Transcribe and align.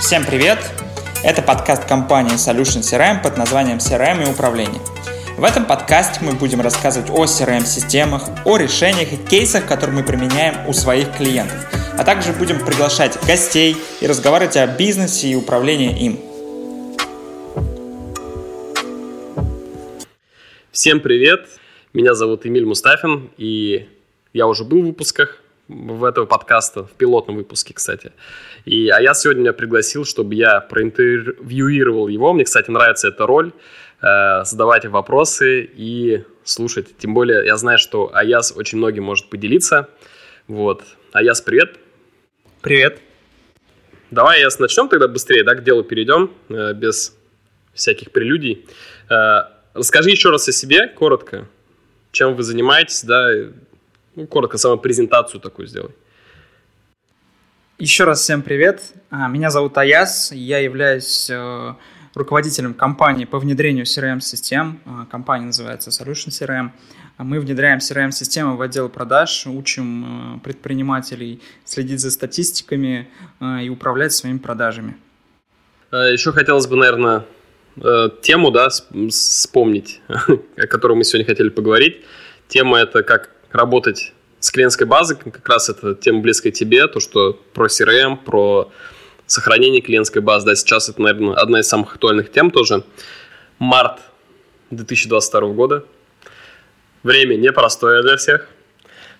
Всем 0.00 0.24
привет! 0.24 0.60
Это 1.24 1.42
подкаст 1.42 1.84
компании 1.84 2.34
Solution 2.34 2.82
CRM 2.82 3.20
под 3.20 3.36
названием 3.36 3.78
CRM 3.78 4.24
и 4.24 4.30
управление. 4.30 4.80
В 5.36 5.42
этом 5.42 5.66
подкасте 5.66 6.20
мы 6.24 6.34
будем 6.34 6.60
рассказывать 6.60 7.10
о 7.10 7.24
CRM-системах, 7.24 8.22
о 8.44 8.56
решениях 8.56 9.12
и 9.12 9.16
кейсах, 9.16 9.66
которые 9.66 9.96
мы 9.96 10.04
применяем 10.04 10.68
у 10.68 10.72
своих 10.72 11.16
клиентов, 11.16 11.66
а 11.98 12.04
также 12.04 12.32
будем 12.32 12.64
приглашать 12.64 13.18
гостей 13.26 13.76
и 14.00 14.06
разговаривать 14.06 14.56
о 14.56 14.68
бизнесе 14.68 15.28
и 15.28 15.34
управлении 15.34 15.98
им. 16.04 16.20
Всем 20.70 21.00
привет! 21.00 21.40
Меня 21.92 22.14
зовут 22.14 22.46
Эмиль 22.46 22.66
Мустафин, 22.66 23.30
и 23.36 23.88
я 24.32 24.46
уже 24.46 24.62
был 24.62 24.80
в 24.80 24.86
выпусках 24.86 25.42
в 25.68 26.04
этого 26.04 26.24
подкаста, 26.24 26.84
в 26.84 26.92
пилотном 26.92 27.36
выпуске, 27.36 27.74
кстати. 27.74 28.12
И, 28.64 28.88
а 28.88 29.00
я 29.00 29.14
сегодня 29.14 29.52
пригласил, 29.52 30.04
чтобы 30.04 30.34
я 30.34 30.60
проинтервьюировал 30.60 32.08
его. 32.08 32.32
Мне, 32.32 32.44
кстати, 32.44 32.70
нравится 32.70 33.08
эта 33.08 33.26
роль. 33.26 33.52
Э, 34.00 34.44
задавать 34.44 34.86
вопросы 34.86 35.62
и 35.62 36.24
слушать. 36.44 36.96
Тем 36.98 37.14
более, 37.14 37.44
я 37.44 37.56
знаю, 37.56 37.78
что 37.78 38.10
Аяс 38.14 38.52
очень 38.56 38.78
многим 38.78 39.04
может 39.04 39.28
поделиться. 39.28 39.88
Вот. 40.46 40.84
Аяс, 41.12 41.40
привет. 41.42 41.76
Привет. 42.62 43.00
Давай, 44.10 44.38
Аяс, 44.38 44.58
начнем 44.58 44.88
тогда 44.88 45.06
быстрее, 45.06 45.44
да, 45.44 45.54
к 45.54 45.64
делу 45.64 45.82
перейдем, 45.82 46.32
э, 46.48 46.72
без 46.72 47.16
всяких 47.74 48.10
прелюдий. 48.10 48.66
Э, 49.10 49.42
расскажи 49.74 50.10
еще 50.10 50.30
раз 50.30 50.48
о 50.48 50.52
себе, 50.52 50.88
коротко. 50.88 51.46
Чем 52.10 52.34
вы 52.34 52.42
занимаетесь, 52.42 53.04
да, 53.04 53.30
ну, 54.18 54.26
коротко, 54.26 54.58
самую 54.58 54.78
презентацию 54.78 55.40
такую 55.40 55.68
сделай. 55.68 55.92
Еще 57.78 58.02
раз 58.02 58.20
всем 58.20 58.42
привет. 58.42 58.82
А, 59.10 59.28
меня 59.28 59.50
зовут 59.50 59.78
Аяс. 59.78 60.32
Я 60.32 60.58
являюсь 60.58 61.30
э, 61.30 61.74
руководителем 62.14 62.74
компании 62.74 63.26
по 63.26 63.38
внедрению 63.38 63.84
CRM-систем. 63.84 64.80
А, 64.84 65.06
компания 65.06 65.46
называется 65.46 65.90
Solution 65.90 66.30
CRM. 66.30 66.70
А 67.16 67.22
мы 67.24 67.38
внедряем 67.38 67.78
CRM-системы 67.78 68.56
в 68.56 68.60
отдел 68.60 68.88
продаж, 68.88 69.46
учим 69.46 70.36
э, 70.36 70.40
предпринимателей 70.40 71.40
следить 71.64 72.00
за 72.00 72.10
статистиками 72.10 73.08
и 73.62 73.68
управлять 73.68 74.12
своими 74.12 74.38
продажами. 74.38 74.96
Еще 75.92 76.32
хотелось 76.32 76.66
бы, 76.66 76.74
наверное, 76.74 77.24
э, 77.76 78.08
тему 78.20 78.50
да, 78.50 78.68
вспомнить, 79.10 80.00
о 80.08 80.66
которой 80.66 80.96
мы 80.96 81.04
сегодня 81.04 81.24
хотели 81.24 81.50
поговорить. 81.50 82.04
Тема 82.48 82.78
это 82.78 83.04
как 83.04 83.37
работать 83.50 84.12
с 84.40 84.50
клиентской 84.50 84.86
базой, 84.86 85.16
как 85.16 85.48
раз 85.48 85.68
это 85.68 85.94
тема 85.94 86.20
близкая 86.20 86.52
тебе, 86.52 86.86
то, 86.86 87.00
что 87.00 87.32
про 87.54 87.66
CRM, 87.66 88.16
про 88.16 88.70
сохранение 89.26 89.80
клиентской 89.80 90.22
базы, 90.22 90.46
да, 90.46 90.54
сейчас 90.54 90.88
это, 90.88 91.02
наверное, 91.02 91.34
одна 91.34 91.60
из 91.60 91.68
самых 91.68 91.94
актуальных 91.94 92.30
тем 92.30 92.50
тоже. 92.50 92.84
Март 93.58 94.00
2022 94.70 95.40
года. 95.48 95.84
Время 97.02 97.36
непростое 97.36 98.02
для 98.02 98.16
всех. 98.16 98.48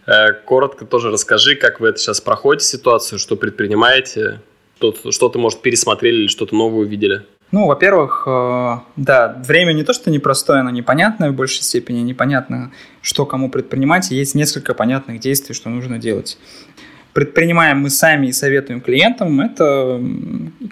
Э, 0.06 0.32
коротко 0.32 0.84
тоже 0.86 1.10
расскажи, 1.10 1.54
как 1.54 1.80
вы 1.80 1.88
это 1.88 1.98
сейчас 1.98 2.20
проходите 2.20 2.66
ситуацию, 2.66 3.18
что 3.18 3.36
предпринимаете, 3.36 4.40
что-то, 4.76 5.38
может, 5.38 5.60
пересмотрели 5.60 6.22
или 6.22 6.26
что-то 6.28 6.54
новое 6.54 6.86
увидели. 6.86 7.26
Ну, 7.50 7.66
во-первых, 7.66 8.24
э, 8.26 8.78
да, 8.96 9.42
время 9.46 9.72
не 9.72 9.82
то, 9.82 9.94
что 9.94 10.10
непростое, 10.10 10.60
оно 10.60 10.70
непонятное 10.70 11.30
в 11.30 11.34
большей 11.34 11.62
степени, 11.62 12.00
непонятно, 12.00 12.72
что 13.00 13.24
кому 13.24 13.48
предпринимать, 13.50 14.10
есть 14.10 14.34
несколько 14.34 14.74
понятных 14.74 15.20
действий, 15.20 15.54
что 15.54 15.70
нужно 15.70 15.98
делать. 15.98 16.38
Предпринимаем 17.14 17.80
мы 17.80 17.88
сами 17.88 18.26
и 18.26 18.32
советуем 18.32 18.82
клиентам, 18.82 19.40
это, 19.40 19.98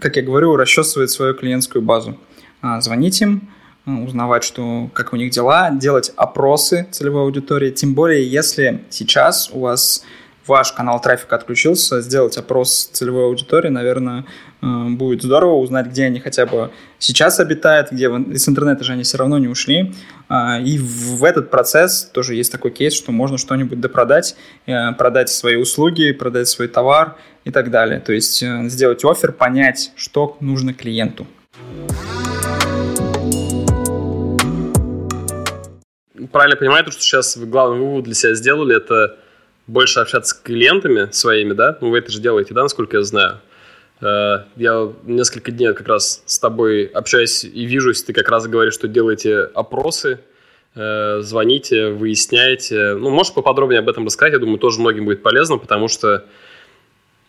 как 0.00 0.16
я 0.16 0.22
говорю, 0.22 0.54
расчесывает 0.56 1.10
свою 1.10 1.34
клиентскую 1.34 1.80
базу. 1.80 2.18
А, 2.60 2.80
звонить 2.82 3.22
им, 3.22 3.48
э, 3.86 3.90
узнавать, 3.90 4.44
что, 4.44 4.90
как 4.92 5.14
у 5.14 5.16
них 5.16 5.30
дела, 5.30 5.70
делать 5.70 6.12
опросы 6.14 6.88
целевой 6.90 7.22
аудитории, 7.22 7.70
тем 7.70 7.94
более, 7.94 8.28
если 8.28 8.84
сейчас 8.90 9.50
у 9.50 9.60
вас 9.60 10.04
ваш 10.46 10.72
канал 10.72 11.00
трафика 11.00 11.36
отключился, 11.36 12.00
сделать 12.00 12.36
опрос 12.36 12.90
целевой 12.92 13.24
аудитории, 13.24 13.68
наверное, 13.68 14.26
будет 14.90 15.22
здорово 15.22 15.54
узнать, 15.54 15.86
где 15.86 16.04
они 16.04 16.20
хотя 16.20 16.46
бы 16.46 16.70
сейчас 16.98 17.40
обитают, 17.40 17.92
где 17.92 18.06
из 18.06 18.48
интернета 18.48 18.84
же 18.84 18.92
они 18.92 19.02
все 19.02 19.18
равно 19.18 19.38
не 19.38 19.48
ушли. 19.48 19.94
А, 20.28 20.58
и 20.60 20.78
в 20.78 21.22
этот 21.24 21.50
процесс 21.50 22.04
тоже 22.12 22.34
есть 22.34 22.50
такой 22.50 22.70
кейс, 22.70 22.94
что 22.94 23.12
можно 23.12 23.38
что-нибудь 23.38 23.80
допродать, 23.80 24.36
э, 24.66 24.92
продать 24.92 25.28
свои 25.28 25.56
услуги, 25.56 26.12
продать 26.12 26.48
свой 26.48 26.68
товар 26.68 27.16
и 27.44 27.50
так 27.50 27.70
далее. 27.70 28.00
То 28.00 28.12
есть 28.12 28.42
э, 28.42 28.68
сделать 28.68 29.04
офер, 29.04 29.32
понять, 29.32 29.92
что 29.96 30.36
нужно 30.40 30.74
клиенту. 30.74 31.26
Правильно 36.32 36.56
понимаю, 36.56 36.90
что 36.90 37.00
сейчас 37.00 37.36
вы 37.36 37.46
главный 37.46 37.78
вывод 37.78 38.04
для 38.04 38.14
себя 38.14 38.34
сделали, 38.34 38.76
это 38.76 39.16
больше 39.66 40.00
общаться 40.00 40.34
с 40.34 40.38
клиентами 40.38 41.08
своими, 41.12 41.52
да? 41.52 41.76
Ну, 41.80 41.90
вы 41.90 41.98
это 41.98 42.10
же 42.10 42.20
делаете, 42.20 42.54
да, 42.54 42.62
насколько 42.62 42.96
я 42.96 43.02
знаю? 43.02 43.40
Э, 44.00 44.44
я 44.56 44.92
несколько 45.04 45.50
дней 45.50 45.72
как 45.72 45.88
раз 45.88 46.22
с 46.26 46.38
тобой 46.38 46.84
общаюсь 46.84 47.44
и 47.44 47.64
вижусь, 47.64 48.02
ты 48.02 48.12
как 48.12 48.28
раз 48.28 48.46
говоришь, 48.46 48.74
что 48.74 48.88
делаете 48.88 49.40
опросы, 49.54 50.20
э, 50.74 51.20
звоните, 51.22 51.88
выясняете. 51.88 52.94
Ну, 52.94 53.10
можешь 53.10 53.32
поподробнее 53.32 53.80
об 53.80 53.88
этом 53.88 54.06
рассказать? 54.06 54.34
Я 54.34 54.38
думаю, 54.38 54.58
тоже 54.58 54.80
многим 54.80 55.06
будет 55.06 55.22
полезно, 55.22 55.58
потому 55.58 55.88
что 55.88 56.24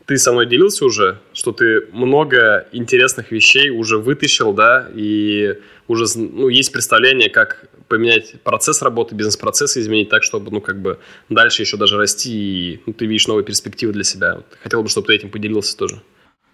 ты 0.05 0.17
со 0.17 0.31
мной 0.31 0.45
делился 0.45 0.85
уже, 0.85 1.19
что 1.33 1.51
ты 1.51 1.87
много 1.91 2.67
интересных 2.71 3.31
вещей 3.31 3.69
уже 3.69 3.97
вытащил, 3.97 4.53
да, 4.53 4.87
и 4.95 5.59
уже 5.89 6.05
ну, 6.15 6.47
есть 6.47 6.71
представление, 6.71 7.29
как 7.29 7.67
поменять 7.89 8.41
процесс 8.41 8.81
работы, 8.81 9.15
бизнес-процессы 9.15 9.81
изменить 9.81 10.09
так, 10.09 10.23
чтобы, 10.23 10.51
ну, 10.51 10.61
как 10.61 10.81
бы 10.81 10.99
дальше 11.29 11.61
еще 11.61 11.75
даже 11.75 11.97
расти, 11.97 12.31
и 12.31 12.81
ну, 12.85 12.93
ты 12.93 13.05
видишь 13.05 13.27
новые 13.27 13.45
перспективы 13.45 13.93
для 13.93 14.03
себя. 14.03 14.41
Хотел 14.63 14.81
бы, 14.81 14.89
чтобы 14.89 15.07
ты 15.07 15.15
этим 15.15 15.29
поделился 15.29 15.77
тоже. 15.77 16.01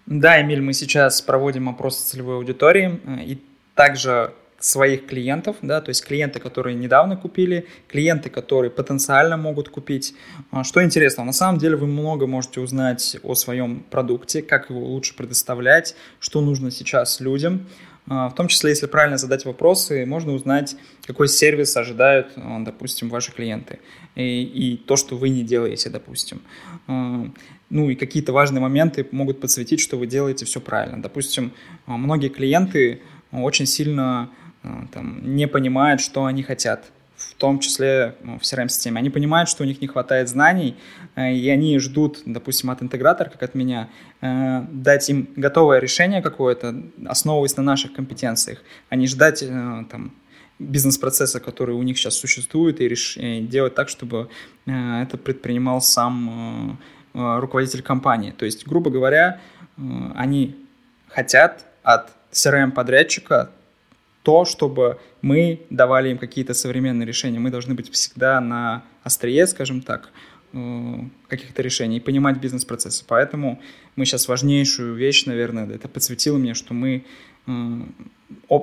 Да, 0.05 0.41
Эмиль, 0.41 0.61
мы 0.61 0.73
сейчас 0.73 1.21
проводим 1.21 1.69
опрос 1.69 1.97
целевой 1.97 2.35
аудитории, 2.35 2.99
э, 3.05 3.23
и 3.23 3.41
также 3.75 4.33
своих 4.63 5.07
клиентов, 5.07 5.57
да, 5.61 5.81
то 5.81 5.89
есть 5.89 6.05
клиенты, 6.05 6.39
которые 6.39 6.75
недавно 6.75 7.17
купили, 7.17 7.67
клиенты, 7.89 8.29
которые 8.29 8.71
потенциально 8.71 9.35
могут 9.35 9.67
купить. 9.67 10.15
А, 10.51 10.63
что 10.63 10.81
интересно, 10.81 11.25
на 11.25 11.33
самом 11.33 11.59
деле 11.59 11.75
вы 11.75 11.85
много 11.85 12.27
можете 12.27 12.61
узнать 12.61 13.17
о 13.23 13.35
своем 13.35 13.83
продукте, 13.89 14.41
как 14.41 14.69
его 14.69 14.85
лучше 14.85 15.15
предоставлять, 15.15 15.95
что 16.19 16.39
нужно 16.39 16.71
сейчас 16.71 17.19
людям. 17.19 17.67
А, 18.07 18.29
в 18.29 18.35
том 18.35 18.47
числе, 18.47 18.69
если 18.69 18.85
правильно 18.85 19.17
задать 19.17 19.43
вопросы, 19.43 20.05
можно 20.05 20.31
узнать, 20.31 20.77
какой 21.05 21.27
сервис 21.27 21.75
ожидают, 21.75 22.31
а, 22.37 22.59
допустим, 22.61 23.09
ваши 23.09 23.33
клиенты. 23.33 23.79
И, 24.15 24.43
и 24.43 24.77
то, 24.77 24.95
что 24.95 25.17
вы 25.17 25.27
не 25.27 25.43
делаете, 25.43 25.89
допустим. 25.89 26.41
Ну 27.73 27.89
и 27.89 27.95
какие-то 27.95 28.33
важные 28.33 28.61
моменты 28.61 29.03
могут 29.11 29.41
подсветить, 29.41 29.79
что 29.79 29.97
вы 29.97 30.05
делаете 30.05 30.45
все 30.45 30.61
правильно. 30.61 31.01
Допустим, 31.01 31.51
многие 31.87 32.29
клиенты 32.29 33.01
очень 33.31 33.65
сильно 33.65 34.29
а, 34.61 34.85
там, 34.93 35.35
не 35.35 35.47
понимают, 35.47 35.99
что 35.99 36.25
они 36.25 36.43
хотят, 36.43 36.91
в 37.17 37.33
том 37.33 37.57
числе 37.57 38.13
в 38.21 38.41
CRM-системе. 38.41 38.99
Они 38.99 39.09
понимают, 39.09 39.49
что 39.49 39.63
у 39.63 39.65
них 39.65 39.81
не 39.81 39.87
хватает 39.87 40.29
знаний, 40.29 40.75
и 41.17 41.49
они 41.49 41.79
ждут, 41.79 42.21
допустим, 42.27 42.69
от 42.69 42.83
интегратора, 42.83 43.29
как 43.29 43.41
от 43.41 43.55
меня, 43.55 43.89
дать 44.21 45.09
им 45.09 45.27
готовое 45.35 45.79
решение 45.79 46.21
какое-то, 46.21 46.75
основываясь 47.07 47.57
на 47.57 47.63
наших 47.63 47.93
компетенциях, 47.93 48.61
а 48.89 48.95
не 48.95 49.07
ждать 49.07 49.43
там, 49.89 50.13
бизнес-процесса, 50.59 51.39
который 51.39 51.73
у 51.73 51.81
них 51.81 51.97
сейчас 51.97 52.15
существует, 52.15 52.81
и, 52.81 52.87
реш... 52.87 53.17
и 53.17 53.41
делать 53.41 53.73
так, 53.73 53.89
чтобы 53.89 54.29
это 54.67 55.17
предпринимал 55.17 55.81
сам 55.81 56.77
руководитель 57.13 57.81
компании. 57.81 58.31
То 58.31 58.45
есть, 58.45 58.67
грубо 58.67 58.89
говоря, 58.89 59.39
они 60.15 60.55
хотят 61.09 61.65
от 61.83 62.11
CRM-подрядчика 62.31 63.51
то, 64.23 64.45
чтобы 64.45 64.99
мы 65.21 65.61
давали 65.69 66.09
им 66.09 66.17
какие-то 66.17 66.53
современные 66.53 67.05
решения. 67.05 67.39
Мы 67.39 67.51
должны 67.51 67.73
быть 67.75 67.91
всегда 67.91 68.39
на 68.41 68.83
острие, 69.03 69.45
скажем 69.47 69.81
так, 69.81 70.09
э, 70.53 70.95
каких-то 71.27 71.61
решений 71.61 71.99
понимать 71.99 72.37
бизнес-процессы. 72.37 73.03
Поэтому 73.05 73.61
мы 73.95 74.05
сейчас 74.05 74.27
важнейшую 74.27 74.95
вещь, 74.95 75.25
наверное, 75.25 75.67
это 75.69 75.87
подсветило 75.89 76.37
мне, 76.37 76.53
что 76.53 76.73
мы 76.73 77.03
э, 77.47 77.81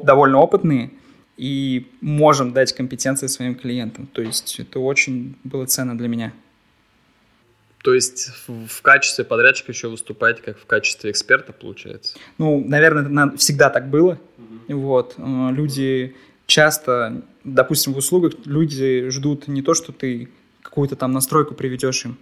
довольно 0.02 0.38
опытные 0.38 0.90
и 1.36 1.86
можем 2.00 2.52
дать 2.52 2.72
компетенции 2.72 3.26
своим 3.26 3.54
клиентам. 3.54 4.06
То 4.06 4.22
есть 4.22 4.58
это 4.60 4.80
очень 4.80 5.36
было 5.44 5.66
ценно 5.66 5.96
для 5.96 6.08
меня. 6.08 6.32
То 7.82 7.94
есть 7.94 8.30
в 8.46 8.82
качестве 8.82 9.24
подрядчика 9.24 9.72
еще 9.72 9.88
выступаете 9.88 10.42
как 10.42 10.58
в 10.58 10.66
качестве 10.66 11.10
эксперта, 11.10 11.52
получается? 11.52 12.18
Ну, 12.36 12.62
наверное, 12.66 13.36
всегда 13.36 13.70
так 13.70 13.88
было. 13.88 14.18
Угу. 14.68 14.78
Вот. 14.80 15.14
Э, 15.16 15.48
люди 15.50 16.14
часто, 16.46 17.22
допустим, 17.44 17.94
в 17.94 17.98
услугах 17.98 18.34
люди 18.44 19.08
ждут 19.08 19.48
не 19.48 19.62
то, 19.62 19.74
что 19.74 19.92
ты 19.92 20.28
какую-то 20.62 20.96
там 20.96 21.12
настройку 21.12 21.54
приведешь 21.54 22.04
им, 22.04 22.18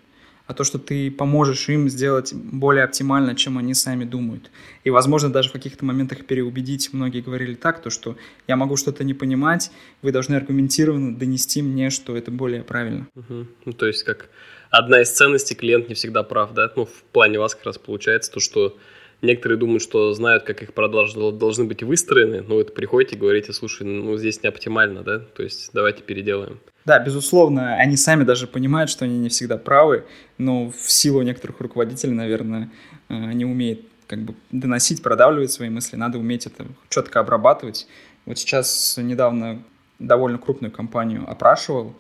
а 0.49 0.55
то, 0.55 0.65
что 0.65 0.79
ты 0.79 1.11
поможешь 1.11 1.69
им 1.69 1.91
сделать 1.91 2.33
более 2.33 2.85
оптимально, 2.85 3.37
чем 3.37 3.59
они 3.59 3.75
сами 3.75 4.05
думают. 4.05 4.51
И, 4.83 4.89
возможно, 4.91 5.31
даже 5.31 5.51
в 5.51 5.53
каких-то 5.53 5.85
моментах 5.85 6.25
переубедить. 6.25 6.89
Многие 6.93 7.21
говорили 7.21 7.55
так, 7.55 7.83
то, 7.83 7.91
что 7.91 8.17
я 8.49 8.57
могу 8.57 8.77
что-то 8.77 9.05
не 9.05 9.13
понимать, 9.13 9.71
вы 10.01 10.11
должны 10.11 10.37
аргументированно 10.37 11.15
донести 11.15 11.61
мне, 11.61 11.91
что 11.91 12.17
это 12.17 12.31
более 12.31 12.63
правильно. 12.63 13.07
Угу. 13.15 13.47
Ну, 13.67 13.73
то 13.75 13.87
есть, 13.87 14.05
как 14.05 14.31
одна 14.71 15.03
из 15.03 15.11
ценностей, 15.11 15.55
клиент 15.55 15.91
не 15.91 15.95
всегда 15.95 16.23
прав, 16.23 16.55
да? 16.55 16.73
Ну, 16.77 16.87
в 16.87 17.03
плане 17.13 17.39
вас 17.39 17.55
как 17.55 17.67
раз 17.67 17.79
получается 17.79 18.33
то, 18.33 18.41
что 18.41 18.75
Некоторые 19.21 19.59
думают, 19.59 19.83
что 19.83 20.13
знают, 20.13 20.45
как 20.45 20.63
их 20.63 20.73
продажи 20.73 21.19
должны 21.33 21.65
быть 21.65 21.83
выстроены, 21.83 22.41
но 22.41 22.55
вы 22.55 22.65
приходите 22.65 23.17
и 23.17 23.19
говорите, 23.19 23.53
слушай, 23.53 23.83
ну 23.83 24.17
здесь 24.17 24.45
не 24.45 24.49
оптимально, 24.49 25.03
да, 25.03 25.19
то 25.19 25.43
есть 25.43 25.71
давайте 25.73 26.05
переделаем. 26.05 26.61
Да, 26.89 26.99
безусловно, 26.99 27.75
они 27.75 27.99
сами 27.99 28.25
даже 28.25 28.47
понимают, 28.47 28.89
что 28.89 29.05
они 29.05 29.19
не 29.19 29.29
всегда 29.29 29.59
правы, 29.59 30.07
но 30.39 30.71
в 30.71 30.91
силу 30.91 31.21
некоторых 31.21 31.61
руководителей, 31.61 32.15
наверное, 32.15 32.71
э, 33.11 33.15
они 33.15 33.45
умеют 33.45 33.83
как 34.07 34.21
бы 34.21 34.35
доносить, 34.51 35.03
продавливать 35.03 35.53
свои 35.53 35.69
мысли, 35.69 35.97
надо 35.97 36.17
уметь 36.17 36.47
это 36.47 36.65
четко 36.89 37.21
обрабатывать. 37.21 37.87
Вот 38.25 38.39
сейчас 38.39 38.97
недавно 38.97 39.63
довольно 39.99 40.39
крупную 40.39 40.73
компанию 40.73 41.31
опрашивал, 41.31 41.93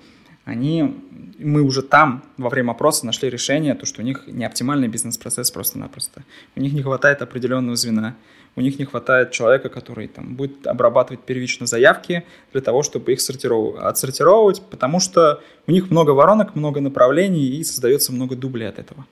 они, 0.48 0.96
мы 1.38 1.60
уже 1.60 1.82
там 1.82 2.24
во 2.38 2.48
время 2.48 2.70
опроса 2.70 3.04
нашли 3.04 3.28
решение, 3.28 3.74
то, 3.74 3.84
что 3.84 4.00
у 4.00 4.04
них 4.04 4.24
не 4.26 4.46
оптимальный 4.46 4.88
бизнес-процесс 4.88 5.50
просто-напросто. 5.50 6.24
У 6.56 6.60
них 6.60 6.72
не 6.72 6.82
хватает 6.82 7.20
определенного 7.20 7.76
звена, 7.76 8.16
у 8.56 8.62
них 8.62 8.78
не 8.78 8.86
хватает 8.86 9.30
человека, 9.30 9.68
который 9.68 10.08
там, 10.08 10.36
будет 10.36 10.66
обрабатывать 10.66 11.20
первично 11.20 11.66
заявки 11.66 12.24
для 12.52 12.62
того, 12.62 12.82
чтобы 12.82 13.12
их 13.12 13.20
сортировать, 13.20 13.78
отсортировать, 13.78 14.62
потому 14.70 15.00
что 15.00 15.42
у 15.66 15.70
них 15.70 15.90
много 15.90 16.12
воронок, 16.12 16.56
много 16.56 16.80
направлений 16.80 17.46
и 17.46 17.62
создается 17.62 18.12
много 18.12 18.34
дублей 18.34 18.70
от 18.70 18.78
этого. 18.78 19.04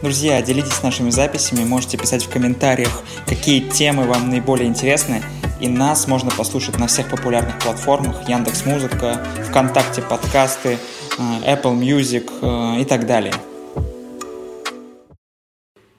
Друзья, 0.00 0.40
делитесь 0.42 0.82
нашими 0.84 1.10
записями, 1.10 1.64
можете 1.64 1.98
писать 1.98 2.24
в 2.24 2.32
комментариях, 2.32 3.02
какие 3.26 3.68
темы 3.68 4.04
вам 4.04 4.30
наиболее 4.30 4.68
интересны– 4.68 5.22
и 5.62 5.68
нас 5.68 6.08
можно 6.08 6.30
послушать 6.30 6.78
на 6.80 6.88
всех 6.88 7.08
популярных 7.08 7.60
платформах 7.60 8.28
Яндекс 8.28 8.66
Музыка, 8.66 9.24
ВКонтакте 9.48 10.02
подкасты, 10.02 10.70
э, 11.18 11.54
Apple 11.54 11.78
Music 11.78 12.28
э, 12.42 12.82
и 12.82 12.84
так 12.84 13.06
далее. 13.06 13.32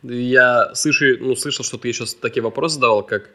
Я 0.04 0.76
слышу, 0.76 1.06
ну, 1.22 1.38
слышал, 1.38 1.64
что 1.64 1.78
ты 1.78 1.88
еще 1.88 2.06
такие 2.06 2.44
вопросы 2.44 2.76
задавал, 2.76 3.04
как 3.04 3.30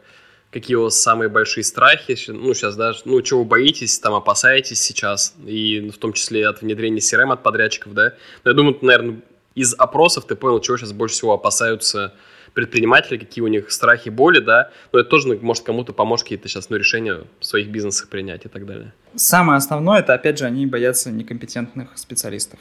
какие 0.51 0.75
у 0.75 0.83
вас 0.83 0.99
самые 0.99 1.29
большие 1.29 1.63
страхи, 1.63 2.15
ну, 2.27 2.53
сейчас, 2.53 2.75
да, 2.75 2.93
ну, 3.05 3.21
чего 3.21 3.41
вы 3.41 3.45
боитесь, 3.45 3.99
там, 3.99 4.13
опасаетесь 4.13 4.81
сейчас, 4.81 5.35
и 5.45 5.89
в 5.89 5.97
том 5.97 6.13
числе 6.13 6.47
от 6.47 6.61
внедрения 6.61 6.99
CRM 6.99 7.33
от 7.33 7.43
подрядчиков, 7.43 7.93
да. 7.93 8.13
Но 8.43 8.51
я 8.51 8.55
думаю, 8.55 8.77
наверное, 8.81 9.21
из 9.55 9.73
опросов 9.75 10.25
ты 10.25 10.35
понял, 10.35 10.59
чего 10.59 10.77
сейчас 10.77 10.91
больше 10.91 11.15
всего 11.15 11.33
опасаются 11.33 12.13
предприниматели, 12.53 13.17
какие 13.17 13.43
у 13.43 13.47
них 13.47 13.71
страхи, 13.71 14.09
боли, 14.09 14.39
да, 14.39 14.71
но 14.91 14.99
это 14.99 15.09
тоже 15.09 15.39
может 15.41 15.63
кому-то 15.63 15.93
помочь 15.93 16.23
какие-то 16.23 16.47
сейчас 16.47 16.69
ну, 16.69 16.77
решения 16.77 17.23
в 17.39 17.45
своих 17.45 17.69
бизнесах 17.69 18.09
принять 18.09 18.45
и 18.45 18.49
так 18.49 18.65
далее. 18.65 18.93
Самое 19.15 19.57
основное, 19.57 19.99
это 19.99 20.13
опять 20.13 20.37
же 20.39 20.45
они 20.45 20.65
боятся 20.65 21.11
некомпетентных 21.11 21.97
специалистов. 21.97 22.59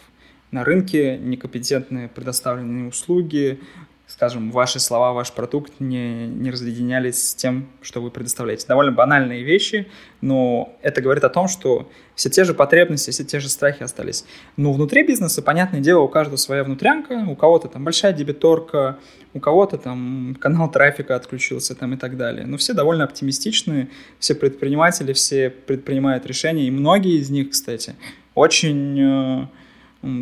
На 0.51 0.65
рынке 0.65 1.19
некомпетентные 1.19 2.09
предоставленные 2.09 2.89
услуги, 2.89 3.61
скажем, 4.09 4.51
ваши 4.51 4.81
слова, 4.81 5.13
ваш 5.13 5.33
продукт 5.33 5.75
не, 5.81 6.27
не 6.27 6.51
разъединялись 6.51 7.29
с 7.29 7.35
тем, 7.35 7.69
что 7.83 8.01
вы 8.01 8.11
предоставляете. 8.11 8.67
Довольно 8.67 8.91
банальные 8.91 9.43
вещи, 9.45 9.87
но 10.23 10.75
это 10.81 11.03
говорит 11.03 11.25
о 11.25 11.29
том, 11.29 11.47
что 11.47 11.91
все 12.15 12.31
те 12.31 12.45
же 12.45 12.55
потребности, 12.55 13.11
все 13.11 13.23
те 13.23 13.39
же 13.39 13.51
страхи 13.51 13.83
остались. 13.83 14.25
Но 14.57 14.73
внутри 14.73 15.07
бизнеса, 15.07 15.43
понятное 15.43 15.81
дело, 15.81 16.01
у 16.01 16.09
каждого 16.09 16.37
своя 16.37 16.65
внутрянка, 16.65 17.27
у 17.29 17.37
кого-то 17.37 17.69
там 17.69 17.85
большая 17.85 18.15
дебиторка, 18.15 18.99
у 19.35 19.41
кого-то 19.41 19.77
там 19.77 20.35
канал 20.41 20.71
трафика 20.71 21.15
отключился 21.15 21.75
там 21.75 21.93
и 21.93 21.99
так 21.99 22.17
далее. 22.17 22.47
Но 22.47 22.57
все 22.57 22.73
довольно 22.73 23.05
оптимистичные, 23.05 23.91
все 24.19 24.35
предприниматели, 24.35 25.13
все 25.13 25.51
предпринимают 25.51 26.25
решения, 26.25 26.67
и 26.67 26.71
многие 26.71 27.19
из 27.19 27.29
них, 27.29 27.51
кстати, 27.51 27.95
очень 28.35 28.99
э, 28.99 29.47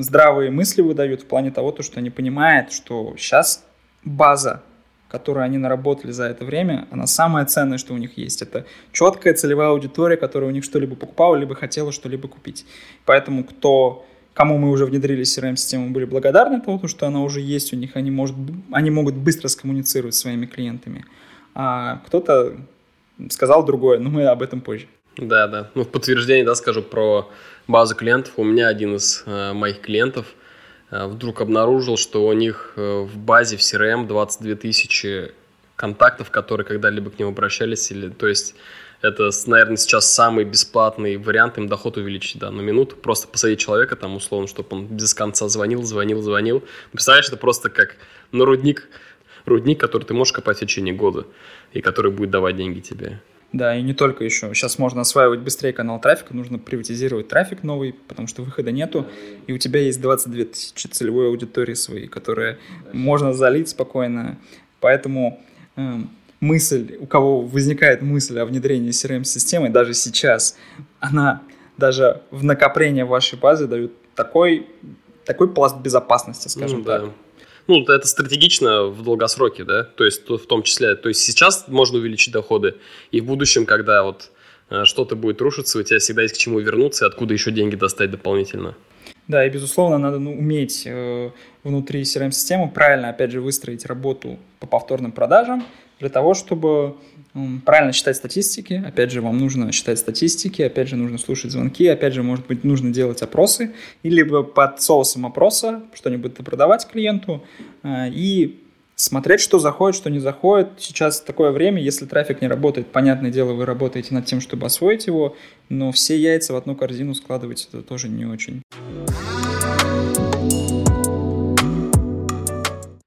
здравые 0.01 0.51
мысли 0.51 0.83
выдают 0.83 1.23
в 1.23 1.27
плане 1.27 1.53
того, 1.53 1.71
то, 1.71 1.85
что 1.85 2.01
они 2.01 2.11
понимают, 2.11 2.73
что 2.73 3.15
сейчас 3.17 3.66
база, 4.07 4.63
которую 5.09 5.45
они 5.45 5.59
наработали 5.59 6.13
за 6.13 6.25
это 6.25 6.45
время, 6.45 6.89
она 6.91 7.07
самая 7.07 7.45
ценная, 7.45 7.77
что 7.77 7.93
у 7.93 7.99
них 7.99 8.17
есть. 8.17 8.41
Это 8.41 8.65
четкая 8.93 9.35
целевая 9.35 9.69
аудитория, 9.69 10.17
которая 10.17 10.49
у 10.49 10.53
них 10.53 10.65
что-либо 10.65 10.97
покупала, 10.97 11.37
либо 11.37 11.55
хотела 11.55 11.93
что-либо 11.93 12.29
купить. 12.29 12.65
Поэтому 13.05 13.45
кто 13.45 14.07
кому 14.33 14.59
мы 14.59 14.71
уже 14.71 14.85
внедрили 14.85 15.23
CRM-систему, 15.23 15.91
были 15.91 16.05
благодарны 16.05 16.61
тому, 16.61 16.87
что 16.89 17.07
она 17.07 17.23
уже 17.23 17.41
есть 17.41 17.73
у 17.73 17.77
них, 17.77 17.97
они, 17.97 18.11
может, 18.11 18.37
они 18.71 18.91
могут 18.91 19.15
быстро 19.15 19.49
скоммуницировать 19.49 20.15
с 20.15 20.19
своими 20.19 20.45
клиентами. 20.45 21.07
А 21.55 22.03
кто-то 22.07 22.55
сказал 23.31 23.65
другое, 23.65 23.99
но 23.99 24.11
мы 24.11 24.27
об 24.27 24.43
этом 24.43 24.61
позже. 24.61 24.89
Да, 25.17 25.49
да. 25.49 25.71
Ну, 25.75 25.85
в 25.85 25.89
подтверждение, 25.89 26.45
да, 26.45 26.55
скажу 26.55 26.83
про 26.83 27.31
базу 27.67 27.95
клиентов. 27.95 28.35
У 28.37 28.45
меня 28.45 28.69
один 28.69 28.97
из 28.97 29.23
э, 29.27 29.55
моих 29.55 29.81
клиентов– 29.81 30.27
вдруг 30.91 31.41
обнаружил, 31.41 31.97
что 31.97 32.27
у 32.27 32.33
них 32.33 32.73
э, 32.77 33.01
в 33.01 33.17
базе 33.19 33.57
в 33.57 33.61
CRM 33.61 34.07
22 34.07 34.55
тысячи 34.55 35.33
контактов, 35.75 36.31
которые 36.31 36.67
когда-либо 36.67 37.11
к 37.11 37.19
ним 37.19 37.29
обращались. 37.29 37.91
Или, 37.91 38.09
то 38.09 38.27
есть 38.27 38.55
это, 39.03 39.31
наверное, 39.47 39.77
сейчас 39.77 40.11
самый 40.13 40.45
бесплатный 40.45 41.17
вариант 41.17 41.59
им 41.59 41.69
доход 41.69 41.97
увеличить 41.97 42.39
да, 42.39 42.51
на 42.51 42.61
минуту. 42.61 42.97
Просто 42.97 43.29
посадить 43.29 43.61
человека 43.61 43.97
там 43.97 44.17
условно, 44.17 44.49
чтобы 44.49 44.69
он 44.71 44.87
без 44.87 45.13
конца 45.13 45.49
звонил, 45.49 45.83
звонил, 45.83 46.23
звонил. 46.23 46.65
Представляешь, 46.93 47.29
это 47.29 47.37
просто 47.37 47.69
как 47.69 47.97
на 48.33 48.45
рудник, 48.45 48.89
рудник, 49.45 49.79
который 49.81 50.05
ты 50.05 50.15
можешь 50.15 50.33
копать 50.33 50.57
в 50.57 50.61
течение 50.61 50.95
года 50.95 51.27
и 51.73 51.81
который 51.81 52.11
будет 52.11 52.31
давать 52.31 52.57
деньги 52.57 52.81
тебе. 52.81 53.21
Да, 53.53 53.77
и 53.77 53.83
не 53.83 53.95
только 53.95 54.25
еще. 54.25 54.53
Сейчас 54.55 54.79
можно 54.79 55.03
осваивать 55.03 55.41
быстрее 55.41 55.73
канал 55.73 56.01
трафика, 56.01 56.35
нужно 56.35 56.59
приватизировать 56.59 57.29
трафик 57.29 57.63
новый, 57.63 57.93
потому 57.93 58.29
что 58.29 58.43
выхода 58.43 58.71
нету, 58.71 59.07
и 59.47 59.53
у 59.53 59.59
тебя 59.59 59.81
есть 59.81 60.01
22 60.01 60.45
тысячи 60.47 60.87
целевой 60.89 61.29
аудитории 61.29 61.75
своей, 61.75 62.07
которые 62.07 62.59
можно 62.93 63.33
залить 63.33 63.69
спокойно. 63.69 64.39
Поэтому 64.81 65.41
э, 65.77 65.95
мысль, 66.41 66.97
у 67.01 67.07
кого 67.07 67.41
возникает 67.41 68.03
мысль 68.03 68.39
о 68.39 68.45
внедрении 68.45 68.91
CRM-системы, 68.91 69.71
даже 69.71 69.95
сейчас, 69.95 70.57
она 71.01 71.43
даже 71.79 72.23
в 72.31 72.45
накопление 72.45 73.05
вашей 73.05 73.39
базы 73.39 73.67
дает 73.67 73.93
такой, 74.15 74.67
такой 75.25 75.53
пласт 75.53 75.79
безопасности, 75.79 76.49
скажем 76.49 76.81
ну, 76.81 76.85
так. 76.85 77.03
Да 77.03 77.13
ну, 77.67 77.83
это 77.83 78.07
стратегично 78.07 78.85
в 78.85 79.03
долгосроке, 79.03 79.65
да, 79.65 79.85
то 79.85 80.05
есть 80.05 80.29
в 80.29 80.47
том 80.47 80.63
числе, 80.63 80.95
то 80.97 81.09
есть 81.09 81.21
сейчас 81.21 81.67
можно 81.69 81.99
увеличить 81.99 82.33
доходы, 82.33 82.77
и 83.11 83.21
в 83.21 83.27
будущем, 83.27 83.67
когда 83.67 84.03
вот 84.03 84.31
э, 84.71 84.85
что-то 84.85 85.17
будет 85.17 85.41
рушиться, 85.41 85.79
у 85.79 85.83
тебя 85.83 85.99
всегда 85.99 86.23
есть 86.23 86.35
к 86.35 86.39
чему 86.39 86.61
вернуться, 86.61 87.05
и 87.05 87.09
откуда 87.09 87.35
еще 87.35 87.51
деньги 87.51 87.77
достать 87.77 88.11
дополнительно. 88.11 88.77
Да, 89.29 89.45
и 89.45 89.51
безусловно, 89.51 89.99
надо 89.99 90.19
ну, 90.19 90.33
уметь 90.33 90.83
э, 90.87 91.31
внутри 91.65 92.03
CRM-системы 92.03 92.71
правильно, 92.71 93.09
опять 93.09 93.33
же, 93.33 93.41
выстроить 93.41 93.85
работу 93.85 94.39
по 94.61 94.67
повторным 94.67 95.13
продажам 95.13 95.65
для 95.99 96.09
того, 96.09 96.35
чтобы 96.35 96.97
правильно 97.65 97.93
считать 97.93 98.17
статистики. 98.17 98.83
Опять 98.87 99.11
же, 99.11 99.21
вам 99.21 99.39
нужно 99.39 99.71
считать 99.73 99.99
статистики, 99.99 100.63
опять 100.63 100.89
же, 100.89 100.97
нужно 100.97 101.19
слушать 101.19 101.51
звонки, 101.51 101.87
опять 101.87 102.15
же, 102.15 102.23
может 102.23 102.47
быть, 102.47 102.65
нужно 102.65 102.93
делать 102.93 103.23
опросы, 103.23 103.75
или 104.03 104.23
под 104.23 104.81
соусом 104.81 105.27
опроса 105.27 105.83
что-нибудь 105.95 106.35
продавать 106.37 106.87
клиенту 106.89 107.45
э, 107.83 108.09
и 108.11 108.63
смотреть, 108.95 109.41
что 109.41 109.59
заходит, 109.59 109.97
что 109.97 110.11
не 110.11 110.19
заходит. 110.19 110.69
Сейчас 110.79 111.21
такое 111.21 111.51
время, 111.51 111.83
если 111.83 112.07
трафик 112.07 112.41
не 112.41 112.49
работает, 112.49 112.87
понятное 112.89 113.31
дело, 113.31 113.53
вы 113.53 113.67
работаете 113.67 114.15
над 114.15 114.25
тем, 114.25 114.41
чтобы 114.41 114.67
освоить 114.67 115.07
его, 115.07 115.37
но 115.69 115.93
все 115.93 116.19
яйца 116.19 116.55
в 116.55 116.57
одну 116.57 116.75
корзину 116.75 117.15
складывать 117.15 117.69
это 117.71 117.83
тоже 117.83 118.09
не 118.09 118.25
очень. 118.25 118.63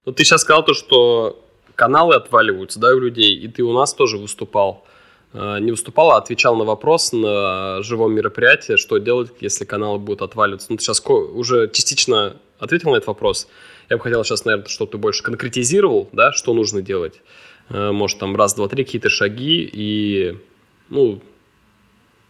Ну, 0.05 0.13
ты 0.13 0.23
сейчас 0.23 0.41
сказал 0.41 0.63
то, 0.63 0.73
что 0.73 1.45
каналы 1.79 2.15
отваливаются, 2.15 2.77
да, 2.77 2.93
у 2.93 2.99
людей, 2.99 3.33
и 3.35 3.47
ты 3.47 3.63
у 3.63 3.71
нас 3.71 3.93
тоже 3.93 4.17
выступал. 4.17 4.85
Э, 5.31 5.59
не 5.61 5.71
выступал, 5.71 6.11
а 6.11 6.17
отвечал 6.17 6.57
на 6.57 6.65
вопрос 6.65 7.13
на 7.13 7.81
живом 7.81 8.13
мероприятии, 8.13 8.75
что 8.75 8.97
делать, 8.97 9.31
если 9.39 9.63
каналы 9.63 9.97
будут 9.97 10.21
отваливаться. 10.21 10.67
Ну, 10.69 10.75
ты 10.77 10.83
сейчас 10.83 11.01
уже 11.07 11.69
частично 11.71 12.35
ответил 12.59 12.91
на 12.91 12.97
этот 12.97 13.07
вопрос. 13.07 13.47
Я 13.89 13.95
бы 13.95 14.03
хотел 14.03 14.25
сейчас, 14.25 14.43
наверное, 14.43 14.67
чтобы 14.67 14.91
ты 14.91 14.97
больше 14.97 15.23
конкретизировал, 15.23 16.09
да, 16.11 16.33
что 16.33 16.53
нужно 16.53 16.81
делать. 16.81 17.21
Э, 17.69 17.91
может, 17.91 18.19
там 18.19 18.35
раз, 18.35 18.55
два, 18.55 18.67
три 18.67 18.83
какие-то 18.83 19.09
шаги 19.09 19.69
и, 19.71 20.37
ну, 20.89 21.21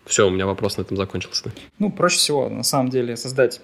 все, 0.06 0.27
у 0.27 0.29
меня 0.29 0.46
вопрос 0.46 0.77
на 0.77 0.84
этом 0.84 0.96
закончился. 0.96 1.51
Ну, 1.79 1.91
проще 1.91 2.18
всего, 2.18 2.50
на 2.50 2.63
самом 2.63 2.89
деле, 2.89 3.18
создать 3.18 3.62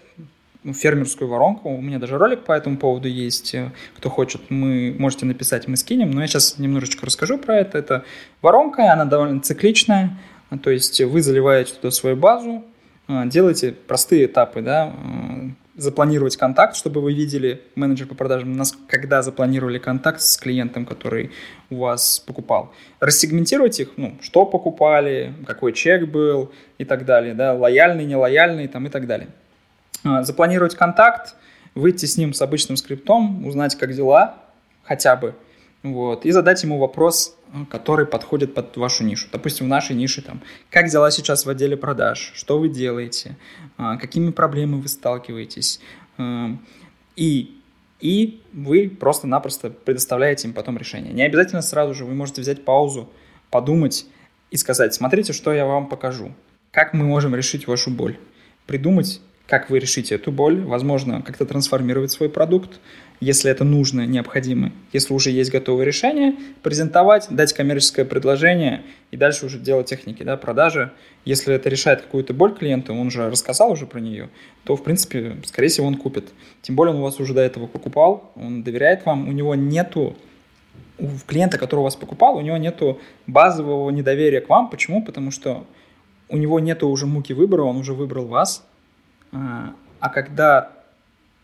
фермерскую 0.74 1.30
воронку. 1.30 1.70
У 1.70 1.82
меня 1.82 2.00
даже 2.00 2.18
ролик 2.18 2.44
по 2.44 2.52
этому 2.52 2.78
поводу 2.78 3.08
есть. 3.08 3.54
Э, 3.56 3.72
кто 3.98 4.10
хочет, 4.10 4.50
мы 4.50 4.96
можете 4.98 5.26
написать, 5.26 5.68
мы 5.68 5.78
скинем. 5.78 6.12
Но 6.12 6.22
я 6.22 6.28
сейчас 6.28 6.58
немножечко 6.58 7.06
расскажу 7.06 7.38
про 7.38 7.58
это. 7.58 7.78
Это 7.78 8.06
воронка, 8.42 8.92
она 8.92 9.06
довольно 9.06 9.42
цикличная. 9.42 10.18
То 10.64 10.70
есть 10.70 11.02
вы 11.02 11.22
заливаете 11.22 11.74
туда 11.74 11.92
свою 11.92 12.16
базу, 12.16 12.64
делайте 13.08 13.72
простые 13.72 14.26
этапы, 14.26 14.62
да, 14.62 14.94
запланировать 15.76 16.38
контакт, 16.38 16.76
чтобы 16.76 17.02
вы 17.02 17.14
видели 17.14 17.62
менеджер 17.76 18.08
по 18.08 18.16
продажам, 18.16 18.62
когда 18.88 19.22
запланировали 19.22 19.78
контакт 19.78 20.22
с 20.22 20.38
клиентом, 20.38 20.86
который 20.86 21.32
у 21.70 21.78
вас 21.78 22.20
покупал. 22.20 22.72
Рассегментировать 23.00 23.80
их, 23.80 23.90
ну, 23.98 24.16
что 24.22 24.46
покупали, 24.46 25.34
какой 25.46 25.74
чек 25.74 26.08
был 26.08 26.52
и 26.78 26.86
так 26.86 27.06
далее, 27.06 27.34
да, 27.34 27.54
лояльный, 27.54 28.06
нелояльный 28.06 28.68
там 28.68 28.88
и 28.88 28.90
так 28.90 29.08
далее. 29.08 29.28
А, 30.06 30.22
запланировать 30.24 30.76
контакт, 30.76 31.36
выйти 31.74 32.06
с 32.06 32.16
ним 32.16 32.34
с 32.34 32.42
обычным 32.42 32.78
скриптом, 32.78 33.46
узнать, 33.46 33.76
как 33.76 33.94
дела, 33.94 34.38
хотя 34.84 35.16
бы, 35.16 35.36
вот, 35.82 36.26
и 36.26 36.32
задать 36.32 36.62
ему 36.64 36.78
вопрос, 36.78 37.36
который 37.70 38.06
подходит 38.06 38.54
под 38.54 38.78
вашу 38.78 39.04
нишу. 39.04 39.28
Допустим, 39.32 39.66
в 39.66 39.70
нашей 39.70 39.96
нише 39.96 40.22
там, 40.22 40.42
как 40.70 40.90
дела 40.90 41.10
сейчас 41.10 41.46
в 41.46 41.50
отделе 41.50 41.76
продаж, 41.76 42.32
что 42.36 42.60
вы 42.60 42.70
делаете, 42.70 43.36
а, 43.78 43.98
какими 43.98 44.30
проблемами 44.30 44.82
вы 44.82 44.88
сталкиваетесь, 44.88 45.80
а, 46.18 46.56
и, 47.16 47.60
и 48.00 48.44
вы 48.54 48.90
просто-напросто 48.90 49.72
предоставляете 49.72 50.48
им 50.48 50.54
потом 50.54 50.78
решение. 50.78 51.14
Не 51.14 51.24
обязательно 51.24 51.64
сразу 51.64 51.96
же, 51.96 52.06
вы 52.06 52.14
можете 52.14 52.42
взять 52.42 52.64
паузу, 52.64 53.10
подумать 53.50 54.06
и 54.52 54.58
сказать, 54.58 54.94
смотрите, 54.94 55.34
что 55.34 55.52
я 55.52 55.66
вам 55.66 55.88
покажу, 55.88 56.32
как 56.72 56.94
мы 56.94 57.06
можем 57.06 57.34
решить 57.34 57.66
вашу 57.66 57.90
боль, 57.90 58.20
придумать 58.68 59.22
как 59.48 59.70
вы 59.70 59.80
решите 59.80 60.16
эту 60.16 60.32
боль, 60.32 60.62
возможно, 60.62 61.22
как-то 61.22 61.46
трансформировать 61.46 62.12
свой 62.12 62.30
продукт, 62.30 62.80
если 63.20 63.50
это 63.50 63.64
нужно, 63.64 64.06
необходимо. 64.06 64.72
Если 64.92 65.14
уже 65.14 65.30
есть 65.30 65.52
готовое 65.52 65.86
решение, 65.86 66.36
презентовать, 66.64 67.28
дать 67.30 67.54
коммерческое 67.54 68.06
предложение 68.06 68.84
и 69.12 69.18
дальше 69.18 69.46
уже 69.46 69.58
делать 69.58 69.88
техники 69.88 70.24
да, 70.24 70.36
продажи. 70.36 70.92
Если 71.24 71.54
это 71.54 71.70
решает 71.70 72.02
какую-то 72.02 72.34
боль 72.34 72.54
клиента, 72.54 72.92
он 72.92 73.08
уже 73.08 73.30
рассказал 73.30 73.72
уже 73.72 73.86
про 73.86 74.00
нее, 74.00 74.30
то, 74.64 74.76
в 74.76 74.84
принципе, 74.84 75.38
скорее 75.46 75.70
всего, 75.70 75.88
он 75.88 75.96
купит. 75.96 76.34
Тем 76.62 76.76
более 76.76 76.94
он 76.94 77.00
у 77.00 77.04
вас 77.04 77.20
уже 77.20 77.34
до 77.34 77.42
этого 77.42 77.68
покупал, 77.68 78.32
он 78.36 78.64
доверяет 78.64 79.06
вам, 79.06 79.30
у 79.30 79.32
него 79.32 79.56
нету 79.56 80.16
у 80.98 81.08
клиента, 81.28 81.58
который 81.58 81.82
у 81.82 81.84
вас 81.84 81.96
покупал, 81.96 82.38
у 82.38 82.42
него 82.42 82.58
нету 82.58 83.00
базового 83.28 83.90
недоверия 83.90 84.42
к 84.42 84.50
вам. 84.50 84.70
Почему? 84.70 85.04
Потому 85.04 85.32
что 85.32 85.66
у 86.30 86.38
него 86.38 86.60
нету 86.60 86.88
уже 86.90 87.06
муки 87.06 87.34
выбора, 87.34 87.64
он 87.64 87.78
уже 87.78 87.94
выбрал 87.94 88.26
вас, 88.26 88.66
а, 89.36 89.76
а 90.00 90.10
когда 90.10 90.72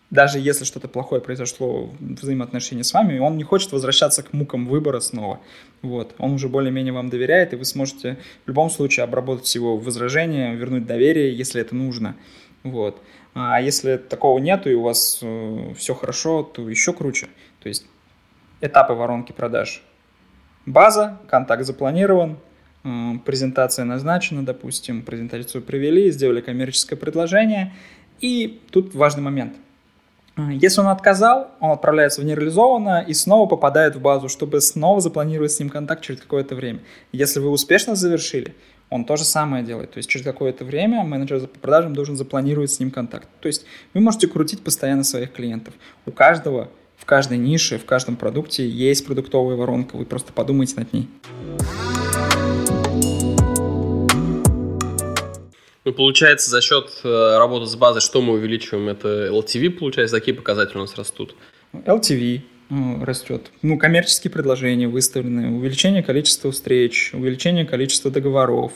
даже 0.10 0.40
если 0.40 0.66
что-то 0.66 0.88
плохое 0.88 1.22
произошло 1.22 1.86
в 2.00 2.14
взаимоотношении 2.16 2.84
с 2.84 2.94
вами, 2.94 3.20
он 3.20 3.38
не 3.38 3.44
хочет 3.44 3.72
возвращаться 3.72 4.24
к 4.24 4.34
мукам 4.34 4.68
выбора 4.68 5.00
снова. 5.00 5.40
Вот. 5.82 6.16
Он 6.18 6.34
уже 6.34 6.50
более-менее 6.50 6.94
вам 6.94 7.10
доверяет, 7.10 7.54
и 7.54 7.56
вы 7.56 7.66
сможете 7.66 8.18
в 8.46 8.48
любом 8.48 8.70
случае 8.70 9.06
обработать 9.06 9.54
его 9.56 9.78
возражения, 9.78 10.54
вернуть 10.54 10.86
доверие, 10.86 11.36
если 11.36 11.62
это 11.62 11.76
нужно. 11.76 12.16
Вот. 12.64 13.02
А 13.34 13.62
если 13.62 13.96
такого 13.96 14.40
нету, 14.40 14.70
и 14.70 14.74
у 14.74 14.84
вас 14.84 15.20
э, 15.22 15.74
все 15.78 15.96
хорошо, 15.96 16.44
то 16.44 16.70
еще 16.70 16.92
круче. 16.92 17.28
То 17.62 17.70
есть 17.70 17.86
этапы 18.60 18.94
воронки 18.94 19.32
продаж. 19.32 19.82
База, 20.66 21.20
контакт 21.30 21.66
запланирован, 21.66 22.38
презентация 22.84 23.86
назначена, 23.86 24.44
допустим, 24.44 25.04
презентацию 25.04 25.62
провели, 25.62 26.12
сделали 26.12 26.42
коммерческое 26.42 26.98
предложение. 26.98 27.74
И 28.20 28.62
тут 28.72 28.94
важный 28.96 29.22
момент. 29.22 29.56
Если 30.38 30.80
он 30.80 30.88
отказал, 30.88 31.52
он 31.60 31.72
отправляется 31.72 32.22
в 32.22 32.24
нереализованно 32.24 33.04
и 33.08 33.14
снова 33.14 33.48
попадает 33.48 33.96
в 33.96 34.02
базу, 34.02 34.30
чтобы 34.30 34.62
снова 34.62 35.02
запланировать 35.02 35.52
с 35.52 35.60
ним 35.60 35.70
контакт 35.70 36.02
через 36.02 36.22
какое-то 36.22 36.56
время. 36.56 36.80
Если 37.12 37.40
вы 37.40 37.50
успешно 37.50 37.96
завершили, 37.96 38.56
он 38.90 39.06
то 39.06 39.18
же 39.18 39.24
самое 39.24 39.64
делает. 39.64 39.92
То 39.92 39.98
есть 39.98 40.10
через 40.10 40.26
какое-то 40.26 40.66
время 40.66 41.04
менеджер 41.04 41.42
по 41.48 41.60
продажам 41.60 41.94
должен 41.94 42.16
запланировать 42.16 42.72
с 42.72 42.80
ним 42.80 42.92
контакт. 42.92 43.28
То 43.40 43.48
есть 43.48 43.66
вы 43.94 44.02
можете 44.02 44.28
крутить 44.28 44.64
постоянно 44.64 45.04
своих 45.04 45.32
клиентов. 45.32 45.74
У 46.06 46.12
каждого, 46.12 46.70
в 46.98 47.06
каждой 47.06 47.38
нише, 47.38 47.78
в 47.78 47.86
каждом 47.86 48.16
продукте 48.16 48.68
есть 48.68 49.06
продуктовая 49.06 49.56
воронка. 49.56 49.98
Вы 49.98 50.06
просто 50.06 50.34
подумайте 50.34 50.76
над 50.78 50.94
ней. 50.94 51.10
Ну, 55.84 55.94
получается, 55.94 56.50
за 56.50 56.62
счет 56.62 56.92
э, 57.04 57.38
работы 57.38 57.66
с 57.66 57.76
базой, 57.76 58.02
что 58.02 58.22
мы 58.22 58.34
увеличиваем? 58.34 58.90
Это 58.90 59.28
LTV, 59.28 59.72
получается, 59.72 60.20
какие 60.20 60.36
показатели 60.36 60.78
у 60.78 60.82
нас 60.82 60.96
растут? 60.96 61.36
LTV 61.74 62.42
ну, 62.70 63.04
растет. 63.04 63.52
Ну, 63.64 63.78
коммерческие 63.78 64.32
предложения 64.32 64.88
выставлены, 64.88 65.58
увеличение 65.58 66.04
количества 66.04 66.52
встреч, 66.52 67.12
увеличение 67.14 67.66
количества 67.66 68.12
договоров. 68.12 68.72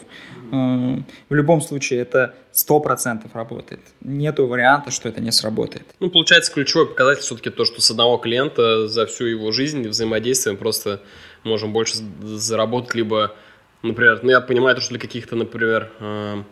Э, 0.51 0.97
в 1.29 1.33
любом 1.33 1.62
случае 1.62 2.01
это 2.01 2.33
100% 2.53 3.29
работает. 3.33 3.81
Нету 4.01 4.47
варианта, 4.47 4.89
что 4.89 5.07
это 5.07 5.21
не 5.21 5.31
сработает. 5.31 5.85
Ну, 6.00 6.09
получается, 6.09 6.51
ключевой 6.51 6.88
показатель 6.88 7.21
все-таки 7.21 7.51
то, 7.51 7.65
что 7.65 7.81
с 7.81 7.91
одного 7.91 8.17
клиента 8.17 8.88
за 8.88 9.05
всю 9.05 9.25
его 9.25 9.51
жизнь 9.51 9.88
взаимодействием 9.88 10.57
просто 10.57 11.01
можем 11.43 11.71
больше 11.71 11.97
заработать, 12.24 12.95
либо, 12.95 13.35
например, 13.83 14.21
ну, 14.24 14.31
я 14.31 14.41
понимаю, 14.41 14.81
что 14.81 14.89
для 14.89 15.00
каких-то, 15.00 15.35
например, 15.35 15.91
э, 16.00 16.43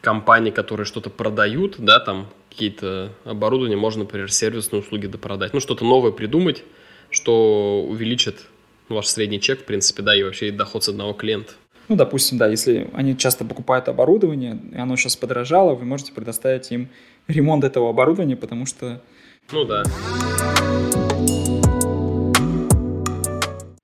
компаний, 0.00 0.50
которые 0.50 0.86
что-то 0.86 1.10
продают, 1.10 1.76
да, 1.78 2.00
там 2.00 2.28
какие-то 2.48 3.12
оборудования, 3.24 3.76
можно, 3.76 4.04
например, 4.04 4.30
сервисные 4.32 4.80
услуги 4.80 5.06
допродать. 5.06 5.54
Ну, 5.54 5.60
что-то 5.60 5.84
новое 5.84 6.10
придумать, 6.12 6.64
что 7.10 7.84
увеличит 7.88 8.46
ваш 8.88 9.06
средний 9.06 9.40
чек, 9.40 9.60
в 9.60 9.64
принципе, 9.64 10.02
да, 10.02 10.16
и 10.16 10.22
вообще 10.22 10.48
и 10.48 10.50
доход 10.50 10.84
с 10.84 10.88
одного 10.88 11.12
клиента. 11.12 11.52
Ну, 11.88 11.96
допустим, 11.96 12.38
да, 12.38 12.46
если 12.46 12.88
они 12.92 13.16
часто 13.16 13.44
покупают 13.44 13.88
оборудование, 13.88 14.60
и 14.72 14.76
оно 14.76 14.96
сейчас 14.96 15.16
подорожало, 15.16 15.74
вы 15.74 15.84
можете 15.84 16.12
предоставить 16.12 16.70
им 16.70 16.88
ремонт 17.26 17.64
этого 17.64 17.90
оборудования, 17.90 18.36
потому 18.36 18.66
что... 18.66 19.02
Ну 19.50 19.64
да. 19.64 19.82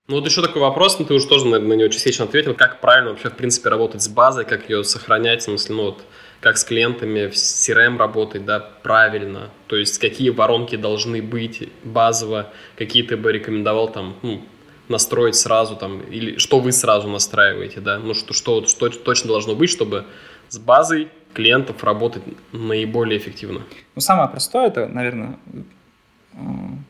Ну 0.08 0.16
вот 0.16 0.26
еще 0.26 0.40
такой 0.40 0.62
вопрос, 0.62 1.00
ну 1.00 1.04
ты 1.04 1.14
уже 1.14 1.26
тоже, 1.26 1.46
наверное, 1.46 1.70
на 1.70 1.80
него 1.80 1.88
частично 1.88 2.26
ответил, 2.26 2.54
как 2.54 2.80
правильно 2.80 3.10
вообще, 3.10 3.28
в 3.28 3.34
принципе, 3.34 3.70
работать 3.70 4.02
с 4.02 4.08
базой, 4.08 4.44
как 4.44 4.70
ее 4.70 4.84
сохранять, 4.84 5.40
в 5.40 5.44
смысле, 5.44 5.74
ну 5.74 5.82
вот, 5.86 6.04
как 6.40 6.58
с 6.58 6.64
клиентами 6.64 7.26
в 7.26 7.32
CRM 7.32 7.96
работать, 7.96 8.44
да, 8.44 8.60
правильно, 8.60 9.50
то 9.66 9.74
есть 9.74 9.98
какие 9.98 10.30
воронки 10.30 10.76
должны 10.76 11.20
быть 11.22 11.68
базово, 11.82 12.52
какие 12.76 13.02
ты 13.02 13.16
бы 13.16 13.32
рекомендовал 13.32 13.90
там, 13.90 14.14
ну, 14.22 14.42
настроить 14.88 15.34
сразу 15.34 15.74
там, 15.74 16.02
или 16.02 16.38
что 16.38 16.60
вы 16.60 16.70
сразу 16.70 17.08
настраиваете, 17.08 17.80
да, 17.80 17.98
ну 17.98 18.14
что, 18.14 18.32
что, 18.32 18.64
что 18.66 18.88
точно 18.88 19.30
должно 19.30 19.56
быть, 19.56 19.70
чтобы 19.70 20.04
с 20.48 20.58
базой 20.58 21.08
клиентов 21.34 21.82
работать 21.82 22.22
наиболее 22.52 23.18
эффективно? 23.18 23.62
Ну, 23.96 24.00
самое 24.00 24.28
простое, 24.28 24.68
это, 24.68 24.86
наверное, 24.86 25.36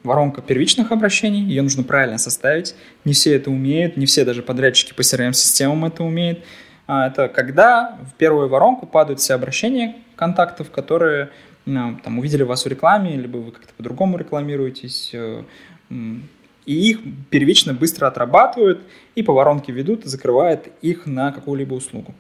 воронка 0.03 0.43
первичных 0.43 0.93
обращений, 0.93 1.43
ее 1.43 1.62
нужно 1.62 1.83
правильно 1.83 2.19
составить. 2.19 2.75
Не 3.05 3.12
все 3.12 3.35
это 3.35 3.50
умеют, 3.50 3.97
не 3.97 4.07
все 4.07 4.25
даже 4.25 4.43
подрядчики 4.43 4.93
по 4.93 5.03
CRM-системам 5.03 5.85
это 5.85 6.03
умеют. 6.03 6.41
А, 6.87 7.09
это 7.09 7.29
когда 7.29 7.99
в 8.11 8.15
первую 8.15 8.49
воронку 8.49 8.87
падают 8.87 9.21
все 9.21 9.35
обращения 9.35 9.97
контактов, 10.17 10.71
которые 10.71 11.31
там, 11.65 12.19
увидели 12.19 12.45
вас 12.45 12.65
в 12.65 12.69
рекламе, 12.69 13.17
либо 13.17 13.38
вы 13.38 13.50
как-то 13.50 13.73
по-другому 13.76 14.19
рекламируетесь, 14.19 15.11
э, 15.12 15.43
и 15.91 16.91
их 16.91 17.00
первично 17.29 17.75
быстро 17.75 18.07
отрабатывают, 18.07 18.83
и 19.17 19.23
по 19.23 19.33
воронке 19.33 19.73
ведут, 19.73 20.05
закрывают 20.05 20.69
их 20.81 21.07
на 21.07 21.33
какую-либо 21.33 21.75
услугу. 21.75 22.15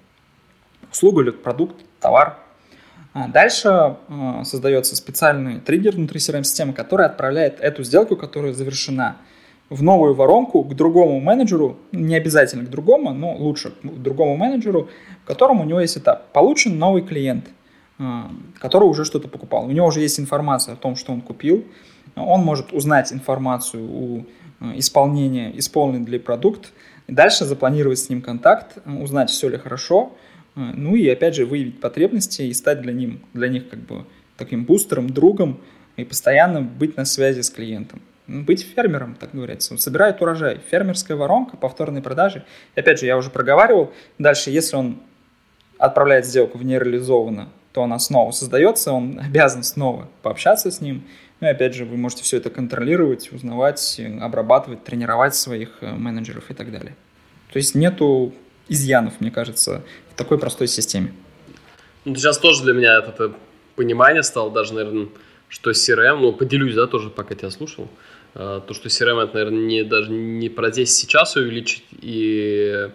Услугу 0.92 1.22
или 1.22 1.30
продукт, 1.30 1.76
товар, 2.00 2.38
дальше 3.28 3.68
а, 3.68 4.42
создается 4.44 4.94
специальный 4.96 5.60
триггер 5.60 5.94
внутри 5.94 6.20
CRM-системы, 6.20 6.72
который 6.72 7.06
отправляет 7.06 7.60
эту 7.60 7.82
сделку, 7.82 8.16
которая 8.16 8.52
завершена, 8.52 9.16
в 9.68 9.82
новую 9.82 10.14
воронку 10.14 10.62
к 10.62 10.74
другому 10.74 11.18
менеджеру, 11.18 11.76
не 11.90 12.14
обязательно 12.14 12.64
к 12.64 12.70
другому, 12.70 13.12
но 13.12 13.34
лучше 13.34 13.70
к 13.70 14.02
другому 14.02 14.36
менеджеру, 14.36 14.88
в 15.24 15.26
котором 15.26 15.60
у 15.60 15.64
него 15.64 15.80
есть 15.80 15.98
этап. 15.98 16.30
Получен 16.32 16.78
новый 16.78 17.02
клиент, 17.02 17.46
а, 17.98 18.30
который 18.58 18.84
уже 18.84 19.04
что-то 19.04 19.28
покупал. 19.28 19.64
У 19.64 19.70
него 19.70 19.86
уже 19.86 20.00
есть 20.00 20.20
информация 20.20 20.74
о 20.74 20.76
том, 20.76 20.94
что 20.94 21.12
он 21.12 21.20
купил. 21.20 21.64
Он 22.14 22.42
может 22.42 22.72
узнать 22.72 23.12
информацию 23.12 23.84
у 23.84 24.26
исполнения, 24.74 25.52
исполнен 25.58 26.06
ли 26.06 26.18
продукт, 26.18 26.72
дальше 27.08 27.44
запланировать 27.44 27.98
с 27.98 28.08
ним 28.08 28.22
контакт, 28.22 28.78
узнать, 28.86 29.30
все 29.30 29.48
ли 29.48 29.58
хорошо, 29.58 30.12
а, 30.12 30.16
ну 30.56 30.96
и 30.96 31.08
опять 31.08 31.34
же 31.34 31.44
выявить 31.44 31.80
потребности 31.80 32.42
и 32.42 32.54
стать 32.54 32.80
для, 32.80 32.92
ним, 32.92 33.20
для 33.34 33.48
них 33.48 33.68
как 33.68 33.80
бы 33.80 34.04
таким 34.36 34.64
бустером, 34.64 35.10
другом 35.10 35.60
и 35.96 36.04
постоянно 36.04 36.62
быть 36.62 36.96
на 36.96 37.04
связи 37.04 37.42
с 37.42 37.50
клиентом. 37.50 38.00
Ну, 38.26 38.42
быть 38.42 38.66
фермером, 38.74 39.14
так 39.14 39.30
говорится. 39.32 39.76
Собирает 39.76 40.20
урожай. 40.20 40.60
Фермерская 40.70 41.16
воронка, 41.16 41.56
повторные 41.56 42.02
продажи. 42.02 42.44
И 42.74 42.80
опять 42.80 42.98
же, 42.98 43.06
я 43.06 43.16
уже 43.16 43.30
проговаривал. 43.30 43.92
Дальше, 44.18 44.50
если 44.50 44.76
он 44.76 44.98
отправляет 45.78 46.26
сделку 46.26 46.58
в 46.58 46.64
нереализованно, 46.64 47.50
то 47.72 47.82
она 47.82 47.98
снова 47.98 48.30
создается, 48.32 48.92
он 48.92 49.20
обязан 49.24 49.62
снова 49.62 50.08
пообщаться 50.22 50.70
с 50.70 50.80
ним. 50.80 51.04
Ну 51.40 51.48
и 51.48 51.50
опять 51.50 51.74
же, 51.74 51.84
вы 51.84 51.98
можете 51.98 52.22
все 52.22 52.38
это 52.38 52.48
контролировать, 52.48 53.30
узнавать, 53.30 54.00
обрабатывать, 54.20 54.84
тренировать 54.84 55.34
своих 55.34 55.78
э, 55.82 55.92
менеджеров 55.92 56.50
и 56.50 56.54
так 56.54 56.72
далее. 56.72 56.96
То 57.52 57.58
есть 57.58 57.74
нету 57.74 58.32
изъянов, 58.68 59.20
мне 59.20 59.30
кажется, 59.30 59.84
в 60.12 60.16
такой 60.16 60.38
простой 60.38 60.68
системе. 60.68 61.12
Ну, 62.04 62.14
сейчас 62.14 62.38
тоже 62.38 62.62
для 62.62 62.72
меня 62.72 62.98
это, 62.98 63.34
понимание 63.74 64.22
стало, 64.22 64.50
даже, 64.50 64.74
наверное, 64.74 65.08
что 65.48 65.70
CRM, 65.70 66.20
ну, 66.20 66.32
поделюсь, 66.32 66.74
да, 66.74 66.86
тоже, 66.86 67.10
пока 67.10 67.34
тебя 67.34 67.50
слушал, 67.50 67.88
э, 68.34 68.60
то, 68.66 68.74
что 68.74 68.88
CRM, 68.88 69.22
это, 69.22 69.34
наверное, 69.34 69.64
не, 69.64 69.82
даже 69.84 70.10
не 70.10 70.48
про 70.48 70.70
здесь 70.70 70.96
сейчас 70.96 71.36
увеличить 71.36 71.84
и 71.92 72.90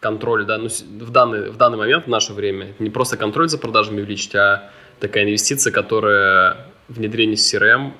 контроль, 0.00 0.44
да, 0.46 0.58
ну, 0.58 0.68
в 0.68 1.10
данный, 1.10 1.50
в 1.50 1.56
данный 1.56 1.78
момент, 1.78 2.04
в 2.06 2.08
наше 2.08 2.32
время, 2.32 2.74
не 2.78 2.90
просто 2.90 3.16
контроль 3.16 3.48
за 3.48 3.58
продажами 3.58 4.00
увеличить, 4.00 4.34
а 4.34 4.70
такая 4.98 5.24
инвестиция, 5.24 5.72
которая 5.72 6.66
внедрение 6.88 7.36
CRM, 7.36 7.92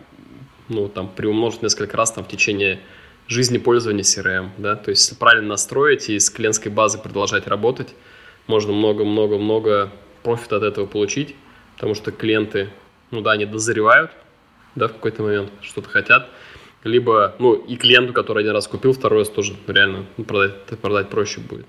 ну, 0.69 0.88
там, 0.88 1.09
приумножить 1.09 1.62
несколько 1.62 1.97
раз 1.97 2.12
там 2.12 2.25
в 2.25 2.28
течение 2.28 2.80
жизни 3.31 3.59
пользования 3.59 4.03
CRM, 4.03 4.51
да, 4.59 4.75
то 4.75 4.91
есть 4.91 5.17
правильно 5.19 5.51
настроить 5.51 6.11
и 6.11 6.19
с 6.19 6.29
клиентской 6.31 6.71
базы 6.71 6.99
продолжать 6.99 7.47
работать, 7.47 7.95
можно 8.49 8.73
много-много-много 8.73 9.93
профита 10.25 10.57
от 10.57 10.65
этого 10.65 10.87
получить, 10.87 11.37
потому 11.77 11.95
что 11.95 12.11
клиенты, 12.11 12.71
ну 13.13 13.21
да, 13.21 13.31
они 13.31 13.47
дозревают, 13.47 14.11
да, 14.75 14.89
в 14.89 14.95
какой-то 14.95 15.23
момент 15.23 15.53
что-то 15.63 15.89
хотят, 15.89 16.29
либо, 16.83 17.37
ну, 17.39 17.55
и 17.55 17.77
клиенту, 17.77 18.13
который 18.13 18.43
один 18.43 18.53
раз 18.53 18.67
купил, 18.67 18.93
второй 18.93 19.21
раз 19.21 19.29
тоже 19.29 19.55
реально 19.69 20.07
ну, 20.17 20.25
продать, 20.25 20.67
продать 20.83 21.09
проще 21.09 21.41
будет. 21.41 21.67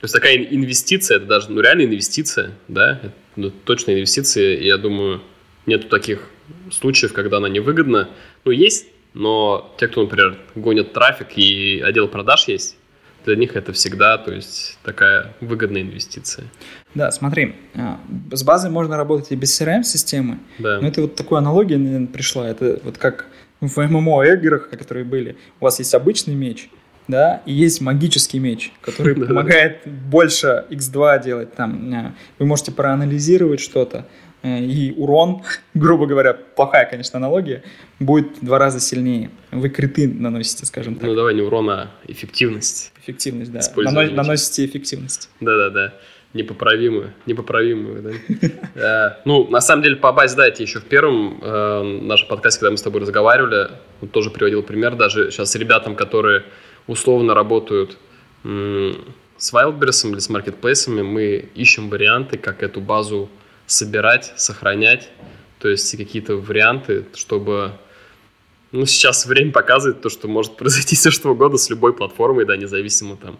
То 0.00 0.06
есть 0.06 0.14
такая 0.14 0.36
инвестиция, 0.36 1.18
это 1.18 1.26
даже, 1.26 1.50
ну, 1.50 1.60
реально 1.60 1.82
инвестиция, 1.82 2.52
да, 2.68 3.00
это, 3.02 3.12
ну, 3.36 3.50
точно 3.50 3.92
инвестиция, 3.92 4.58
я 4.58 4.78
думаю, 4.78 5.20
нету 5.66 5.88
таких 5.88 6.30
случаев, 6.72 7.12
когда 7.12 7.36
она 7.36 7.50
невыгодна. 7.50 8.08
Ну, 8.44 8.52
есть, 8.52 8.86
но 9.14 9.74
те, 9.78 9.88
кто, 9.88 10.02
например, 10.02 10.38
гонят 10.54 10.92
трафик 10.92 11.38
и 11.38 11.80
отдел 11.80 12.08
продаж 12.08 12.48
есть, 12.48 12.76
для 13.24 13.36
них 13.36 13.56
это 13.56 13.72
всегда, 13.72 14.18
то 14.18 14.32
есть 14.32 14.78
такая 14.82 15.32
выгодная 15.40 15.82
инвестиция. 15.82 16.46
Да, 16.94 17.10
смотри, 17.10 17.54
а, 17.74 17.98
с 18.30 18.42
базой 18.42 18.70
можно 18.70 18.96
работать 18.96 19.32
и 19.32 19.36
без 19.36 19.58
CRM-системы, 19.60 20.38
да. 20.58 20.80
но 20.80 20.88
это 20.88 21.02
вот 21.02 21.14
такая 21.14 21.38
аналогия 21.38 21.78
наверное, 21.78 22.08
пришла, 22.08 22.46
это 22.46 22.80
вот 22.84 22.98
как 22.98 23.26
в 23.60 23.78
ММО-играх, 23.78 24.68
которые 24.70 25.04
были, 25.04 25.36
у 25.60 25.64
вас 25.64 25.78
есть 25.78 25.94
обычный 25.94 26.34
меч, 26.34 26.68
да, 27.08 27.42
и 27.46 27.52
есть 27.52 27.80
магический 27.80 28.38
меч, 28.38 28.72
который 28.80 29.14
помогает 29.26 29.82
больше 29.86 30.64
x2 30.70 31.22
делать, 31.22 31.54
там, 31.54 31.94
а, 31.94 32.14
вы 32.38 32.46
можете 32.46 32.72
проанализировать 32.72 33.60
что-то, 33.60 34.06
и 34.44 34.92
урон, 34.96 35.42
грубо 35.74 36.06
говоря, 36.06 36.34
плохая, 36.34 36.86
конечно, 36.86 37.16
аналогия, 37.16 37.62
будет 37.98 38.38
в 38.38 38.44
два 38.44 38.58
раза 38.58 38.78
сильнее. 38.80 39.30
Вы 39.50 39.70
криты 39.70 40.06
наносите, 40.08 40.66
скажем 40.66 40.96
так. 40.96 41.04
Ну 41.04 41.14
давай 41.14 41.34
не 41.34 41.42
урон, 41.42 41.70
а 41.70 41.90
эффективность. 42.06 42.92
Эффективность, 43.02 43.52
да. 43.52 43.60
Нано- 43.76 44.12
наносите 44.12 44.66
эффективность. 44.66 45.30
Да-да-да. 45.40 45.94
Непоправимую, 46.34 47.12
непоправимую, 47.26 48.18
да. 48.74 49.20
Ну, 49.24 49.48
на 49.48 49.60
самом 49.60 49.84
деле, 49.84 49.96
по 49.96 50.12
базе, 50.12 50.36
да, 50.36 50.46
еще 50.46 50.80
в 50.80 50.84
первом 50.84 51.38
э, 51.40 52.00
нашем 52.02 52.28
подкасте, 52.28 52.58
когда 52.60 52.72
мы 52.72 52.76
с 52.76 52.82
тобой 52.82 53.02
разговаривали, 53.02 53.70
тоже 54.12 54.30
приводил 54.30 54.64
пример, 54.64 54.96
даже 54.96 55.30
сейчас 55.30 55.54
ребятам, 55.54 55.94
которые 55.94 56.42
условно 56.86 57.34
работают 57.34 57.96
с 58.42 59.52
Wildberries 59.54 60.10
или 60.10 60.18
с 60.18 60.28
маркетплейсами, 60.28 61.02
мы 61.02 61.48
ищем 61.54 61.88
варианты, 61.88 62.36
как 62.36 62.62
эту 62.62 62.80
базу 62.80 63.30
собирать, 63.66 64.32
сохранять, 64.36 65.10
то 65.58 65.68
есть 65.68 65.96
какие-то 65.96 66.36
варианты, 66.36 67.06
чтобы... 67.14 67.72
Ну, 68.72 68.86
сейчас 68.86 69.24
время 69.26 69.52
показывает 69.52 70.02
то, 70.02 70.08
что 70.08 70.26
может 70.26 70.56
произойти 70.56 70.96
все 70.96 71.10
что 71.10 71.30
угодно 71.30 71.58
с 71.58 71.70
любой 71.70 71.94
платформой, 71.94 72.44
да, 72.44 72.56
независимо 72.56 73.16
там, 73.16 73.38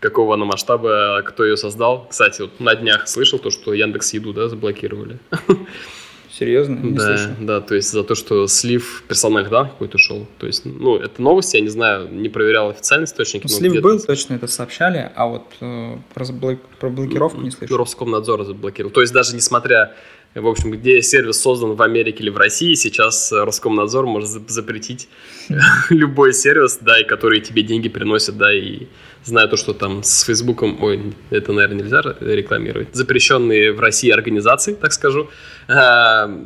какого 0.00 0.34
она 0.34 0.44
масштаба, 0.44 1.22
кто 1.26 1.44
ее 1.44 1.56
создал. 1.56 2.06
Кстати, 2.08 2.42
вот 2.42 2.60
на 2.60 2.74
днях 2.74 3.08
слышал 3.08 3.38
то, 3.38 3.50
что 3.50 3.72
Яндекс 3.72 4.12
Еду, 4.12 4.32
да, 4.32 4.48
заблокировали. 4.48 5.18
Серьезно? 6.36 6.74
Не 6.80 6.92
да, 6.92 7.16
слышу. 7.16 7.30
да, 7.40 7.60
то 7.60 7.76
есть 7.76 7.92
за 7.92 8.02
то, 8.02 8.16
что 8.16 8.48
слив 8.48 9.04
персональных 9.06 9.52
данных 9.52 9.72
какой-то 9.72 9.98
шел. 9.98 10.26
То 10.38 10.48
есть, 10.48 10.64
ну, 10.64 10.96
это 10.96 11.22
новости, 11.22 11.56
я 11.56 11.62
не 11.62 11.68
знаю, 11.68 12.08
не 12.12 12.28
проверял 12.28 12.70
официальный 12.70 13.04
источник. 13.04 13.44
Ну, 13.44 13.48
слив 13.48 13.80
был, 13.80 14.00
точно 14.00 14.34
это 14.34 14.48
сообщали, 14.48 15.12
а 15.14 15.26
вот 15.26 15.44
э, 15.60 15.96
про, 16.12 16.24
блок, 16.32 16.58
про 16.80 16.90
блокировку 16.90 17.40
не 17.40 17.52
слышал. 17.52 17.76
Роскомнадзор 17.76 18.44
заблокировал. 18.44 18.92
То 18.92 19.00
есть 19.00 19.12
даже 19.12 19.36
несмотря, 19.36 19.94
в 20.40 20.48
общем, 20.48 20.72
где 20.72 21.00
сервис 21.02 21.40
создан 21.40 21.74
в 21.74 21.82
Америке 21.82 22.22
или 22.22 22.30
в 22.30 22.36
России, 22.36 22.74
сейчас 22.74 23.32
Роскомнадзор 23.32 24.06
может 24.06 24.50
запретить 24.50 25.08
любой 25.90 26.32
сервис, 26.32 26.78
да, 26.80 27.00
и 27.00 27.04
который 27.04 27.40
тебе 27.40 27.62
деньги 27.62 27.88
приносит, 27.88 28.36
да, 28.36 28.52
и 28.52 28.86
Знаю 29.24 29.48
то, 29.48 29.56
что 29.56 29.72
там 29.72 30.02
с 30.02 30.22
Фейсбуком, 30.24 30.82
ой, 30.82 31.14
это, 31.30 31.52
наверное, 31.54 31.82
нельзя 31.82 32.02
рекламировать, 32.20 32.88
запрещенные 32.92 33.72
в 33.72 33.80
России 33.80 34.10
организации, 34.10 34.74
так 34.74 34.92
скажу, 34.92 35.30
а, 35.66 36.44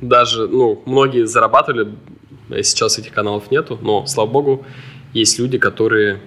даже, 0.00 0.48
ну, 0.48 0.82
многие 0.86 1.24
зарабатывали, 1.24 1.94
сейчас 2.62 2.98
этих 2.98 3.12
каналов 3.12 3.52
нету, 3.52 3.78
но, 3.80 4.06
слава 4.06 4.28
богу, 4.28 4.66
есть 5.14 5.38
люди, 5.38 5.56
которые 5.56 6.20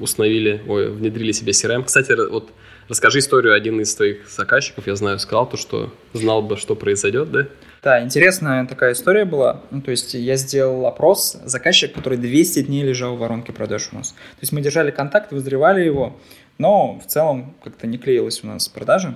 установили, 0.00 0.62
ой, 0.66 0.90
внедрили 0.90 1.32
себе 1.32 1.52
CRM. 1.52 1.84
Кстати, 1.84 2.12
вот 2.30 2.52
расскажи 2.92 3.20
историю, 3.20 3.54
один 3.54 3.80
из 3.80 3.94
твоих 3.94 4.28
заказчиков, 4.28 4.86
я 4.86 4.94
знаю, 4.96 5.18
сказал 5.18 5.48
то, 5.48 5.56
что 5.56 5.90
знал 6.12 6.42
бы, 6.42 6.58
что 6.58 6.74
произойдет, 6.74 7.30
да? 7.32 7.46
Да, 7.82 8.02
интересная 8.02 8.66
такая 8.66 8.92
история 8.92 9.24
была. 9.24 9.62
Ну, 9.70 9.80
то 9.80 9.90
есть 9.90 10.12
я 10.12 10.36
сделал 10.36 10.86
опрос 10.86 11.38
заказчик, 11.44 11.94
который 11.94 12.18
200 12.18 12.64
дней 12.64 12.82
лежал 12.84 13.16
в 13.16 13.18
воронке 13.18 13.52
продаж 13.52 13.88
у 13.92 13.96
нас. 13.96 14.10
То 14.10 14.42
есть 14.42 14.52
мы 14.52 14.60
держали 14.60 14.90
контакт, 14.90 15.32
вызревали 15.32 15.82
его, 15.82 16.14
но 16.58 17.00
в 17.02 17.06
целом 17.06 17.54
как-то 17.64 17.86
не 17.86 17.96
клеилась 17.96 18.44
у 18.44 18.46
нас 18.46 18.68
продажа. 18.68 19.14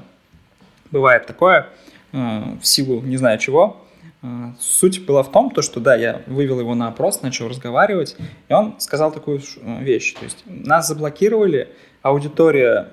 Бывает 0.90 1.26
такое 1.26 1.68
э, 2.12 2.16
в 2.60 2.66
силу 2.66 3.02
не 3.02 3.18
знаю 3.18 3.38
чего. 3.38 3.84
Э, 4.22 4.52
суть 4.58 5.04
была 5.04 5.22
в 5.22 5.30
том, 5.30 5.50
то, 5.50 5.60
что 5.60 5.80
да, 5.80 5.96
я 5.96 6.22
вывел 6.26 6.60
его 6.60 6.74
на 6.74 6.88
опрос, 6.88 7.20
начал 7.20 7.46
разговаривать, 7.46 8.16
и 8.48 8.52
он 8.54 8.80
сказал 8.80 9.12
такую 9.12 9.40
э, 9.40 9.82
вещь. 9.82 10.14
То 10.14 10.24
есть 10.24 10.44
нас 10.46 10.88
заблокировали, 10.88 11.68
аудитория 12.00 12.88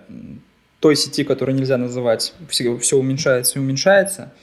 той 0.84 0.98
сети, 0.98 1.24
которую 1.24 1.56
нельзя 1.56 1.78
называть, 1.78 2.34
все, 2.50 2.78
все 2.78 2.98
уменьшается 2.98 3.58
и 3.58 3.62
уменьшается. 3.62 4.34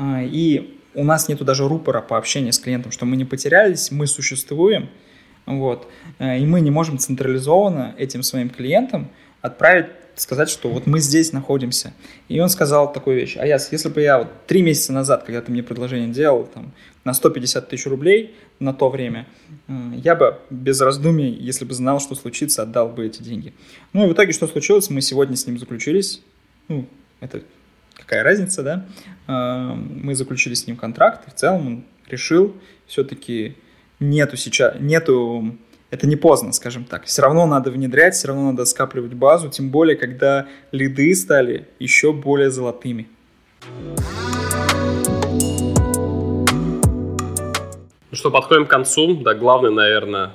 И 0.00 0.78
у 0.94 1.02
нас 1.02 1.28
нету 1.28 1.44
даже 1.44 1.66
рупора 1.66 2.00
по 2.00 2.16
общению 2.16 2.52
с 2.52 2.60
клиентом, 2.60 2.92
что 2.92 3.04
мы 3.04 3.16
не 3.16 3.24
потерялись, 3.24 3.90
мы 3.90 4.06
существуем, 4.06 4.90
вот, 5.44 5.88
э, 6.20 6.38
и 6.38 6.46
мы 6.46 6.60
не 6.60 6.70
можем 6.70 6.98
централизованно 6.98 7.96
этим 7.98 8.22
своим 8.22 8.48
клиентам 8.48 9.10
отправить, 9.40 9.86
сказать, 10.20 10.48
что 10.48 10.68
вот 10.68 10.86
мы 10.86 11.00
здесь 11.00 11.32
находимся. 11.32 11.92
И 12.28 12.40
он 12.40 12.48
сказал 12.48 12.92
такую 12.92 13.16
вещь, 13.16 13.36
а 13.38 13.46
я, 13.46 13.58
если 13.70 13.88
бы 13.88 14.00
я 14.00 14.18
вот 14.18 14.28
три 14.46 14.62
месяца 14.62 14.92
назад, 14.92 15.24
когда 15.24 15.40
ты 15.40 15.52
мне 15.52 15.62
предложение 15.62 16.08
делал, 16.08 16.48
там, 16.52 16.72
на 17.04 17.14
150 17.14 17.68
тысяч 17.68 17.86
рублей 17.86 18.34
на 18.58 18.74
то 18.74 18.88
время, 18.88 19.26
э, 19.68 19.72
я 19.96 20.14
бы 20.14 20.38
без 20.50 20.80
раздумий, 20.80 21.32
если 21.32 21.64
бы 21.64 21.74
знал, 21.74 22.00
что 22.00 22.14
случится, 22.14 22.62
отдал 22.62 22.88
бы 22.88 23.06
эти 23.06 23.22
деньги. 23.22 23.54
Ну 23.92 24.06
и 24.06 24.10
в 24.10 24.12
итоге 24.12 24.32
что 24.32 24.46
случилось? 24.46 24.90
Мы 24.90 25.00
сегодня 25.00 25.36
с 25.36 25.46
ним 25.46 25.58
заключились, 25.58 26.22
ну, 26.68 26.86
это 27.20 27.42
какая 27.94 28.22
разница, 28.22 28.62
да? 28.62 28.86
А, 29.26 29.74
мы 29.74 30.14
заключили 30.14 30.54
с 30.54 30.66
ним 30.66 30.76
контракт, 30.76 31.26
и 31.28 31.30
в 31.30 31.34
целом 31.34 31.66
он 31.66 31.84
решил 32.08 32.54
все-таки 32.86 33.56
нету 34.00 34.36
сейчас, 34.36 34.76
нету, 34.80 35.56
это 35.90 36.06
не 36.06 36.16
поздно, 36.16 36.52
скажем 36.52 36.84
так. 36.84 37.04
Все 37.06 37.22
равно 37.22 37.46
надо 37.46 37.70
внедрять, 37.70 38.14
все 38.14 38.28
равно 38.28 38.50
надо 38.50 38.64
скапливать 38.64 39.14
базу, 39.14 39.48
тем 39.48 39.70
более, 39.70 39.96
когда 39.96 40.46
лиды 40.70 41.14
стали 41.14 41.66
еще 41.78 42.12
более 42.12 42.50
золотыми. 42.50 43.08
Ну 48.10 48.16
что, 48.16 48.30
подходим 48.30 48.66
к 48.66 48.70
концу. 48.70 49.14
Да, 49.14 49.34
главный, 49.34 49.70
наверное, 49.70 50.32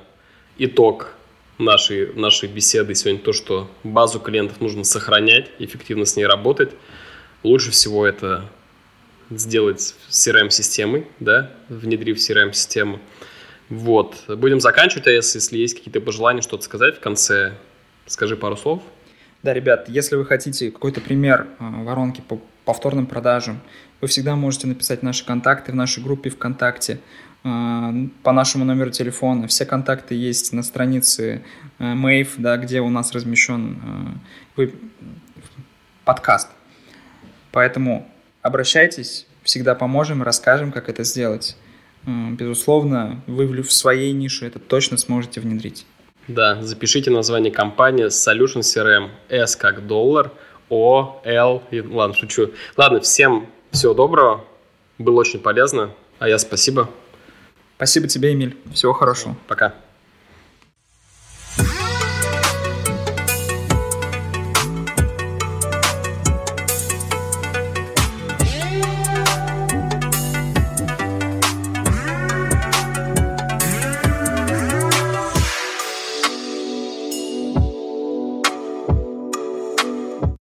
итог 0.58 1.14
нашей, 1.58 2.14
нашей 2.14 2.50
беседы 2.50 2.96
сегодня 2.96 3.22
то, 3.22 3.34
что 3.34 3.70
базу 3.84 4.20
клиентов 4.20 4.60
нужно 4.62 4.84
сохранять, 4.84 5.52
эффективно 5.60 6.06
с 6.06 6.16
ней 6.16 6.26
работать. 6.26 6.72
Лучше 7.44 7.72
всего 7.72 8.06
это 8.06 8.50
сделать 9.30 9.96
с 10.10 10.28
CRM-системой, 10.28 11.08
да, 11.20 11.52
внедрив 11.70 12.18
CRM-систему. 12.18 13.00
Вот. 13.70 14.24
Будем 14.28 14.60
заканчивать, 14.60 15.08
а 15.08 15.12
если, 15.12 15.40
если 15.40 15.58
есть 15.58 15.78
какие-то 15.78 16.02
пожелания, 16.02 16.42
что-то 16.42 16.64
сказать 16.64 16.98
в 16.98 17.00
конце, 17.00 17.54
скажи 18.06 18.36
пару 18.36 18.58
слов. 18.58 18.82
Да, 19.42 19.54
ребят, 19.54 19.90
если 19.90 20.16
вы 20.16 20.26
хотите 20.26 20.72
какой-то 20.72 21.02
пример 21.02 21.48
а, 21.60 21.84
воронки 21.84 22.22
по 22.22 22.40
повторным 22.66 23.08
продажам, 23.08 23.60
вы 24.00 24.08
всегда 24.08 24.36
можете 24.36 24.68
написать 24.68 25.04
наши 25.04 25.26
контакты 25.26 25.72
в 25.72 25.76
нашей 25.76 26.02
группе 26.02 26.30
ВКонтакте 26.30 27.00
а, 27.44 27.94
по 28.24 28.32
нашему 28.32 28.64
номеру 28.64 28.92
телефона. 28.92 29.48
Все 29.48 29.66
контакты 29.66 30.16
есть 30.16 30.54
на 30.54 30.64
странице 30.64 31.44
Mave, 31.80 32.30
да, 32.38 32.58
где 32.58 32.80
у 32.80 32.90
нас 32.90 33.12
размещен 33.12 34.22
подкаст. 36.06 36.50
Поэтому 37.52 38.08
обращайтесь, 38.42 39.28
всегда 39.44 39.76
поможем, 39.76 40.24
расскажем, 40.24 40.72
как 40.72 40.90
это 40.90 41.04
сделать. 41.04 41.58
Безусловно, 42.06 43.22
вы 43.28 43.46
в 43.62 43.72
своей 43.72 44.12
нише 44.12 44.46
это 44.46 44.60
точно 44.60 44.98
сможете 44.98 45.40
внедрить. 45.40 45.86
Да, 46.28 46.62
запишите 46.62 47.12
название 47.12 47.52
компании 47.52 48.06
Solution 48.08 48.62
CRM 48.62 49.10
S 49.30 49.56
как 49.56 49.86
доллар, 49.88 50.32
О, 50.70 51.22
Л. 51.26 51.64
И, 51.72 51.82
ладно, 51.82 52.16
шучу. 52.16 52.52
Ладно, 52.78 53.02
всем 53.02 53.48
всего 53.72 53.94
доброго. 53.94 54.46
Было 54.98 55.20
очень 55.20 55.40
полезно. 55.40 55.92
А 56.20 56.30
я 56.30 56.38
спасибо. 56.38 56.90
Спасибо 57.76 58.08
тебе, 58.08 58.34
Эмиль. 58.34 58.58
Всего 58.74 58.94
хорошего. 58.94 59.36
Пока. 59.48 59.74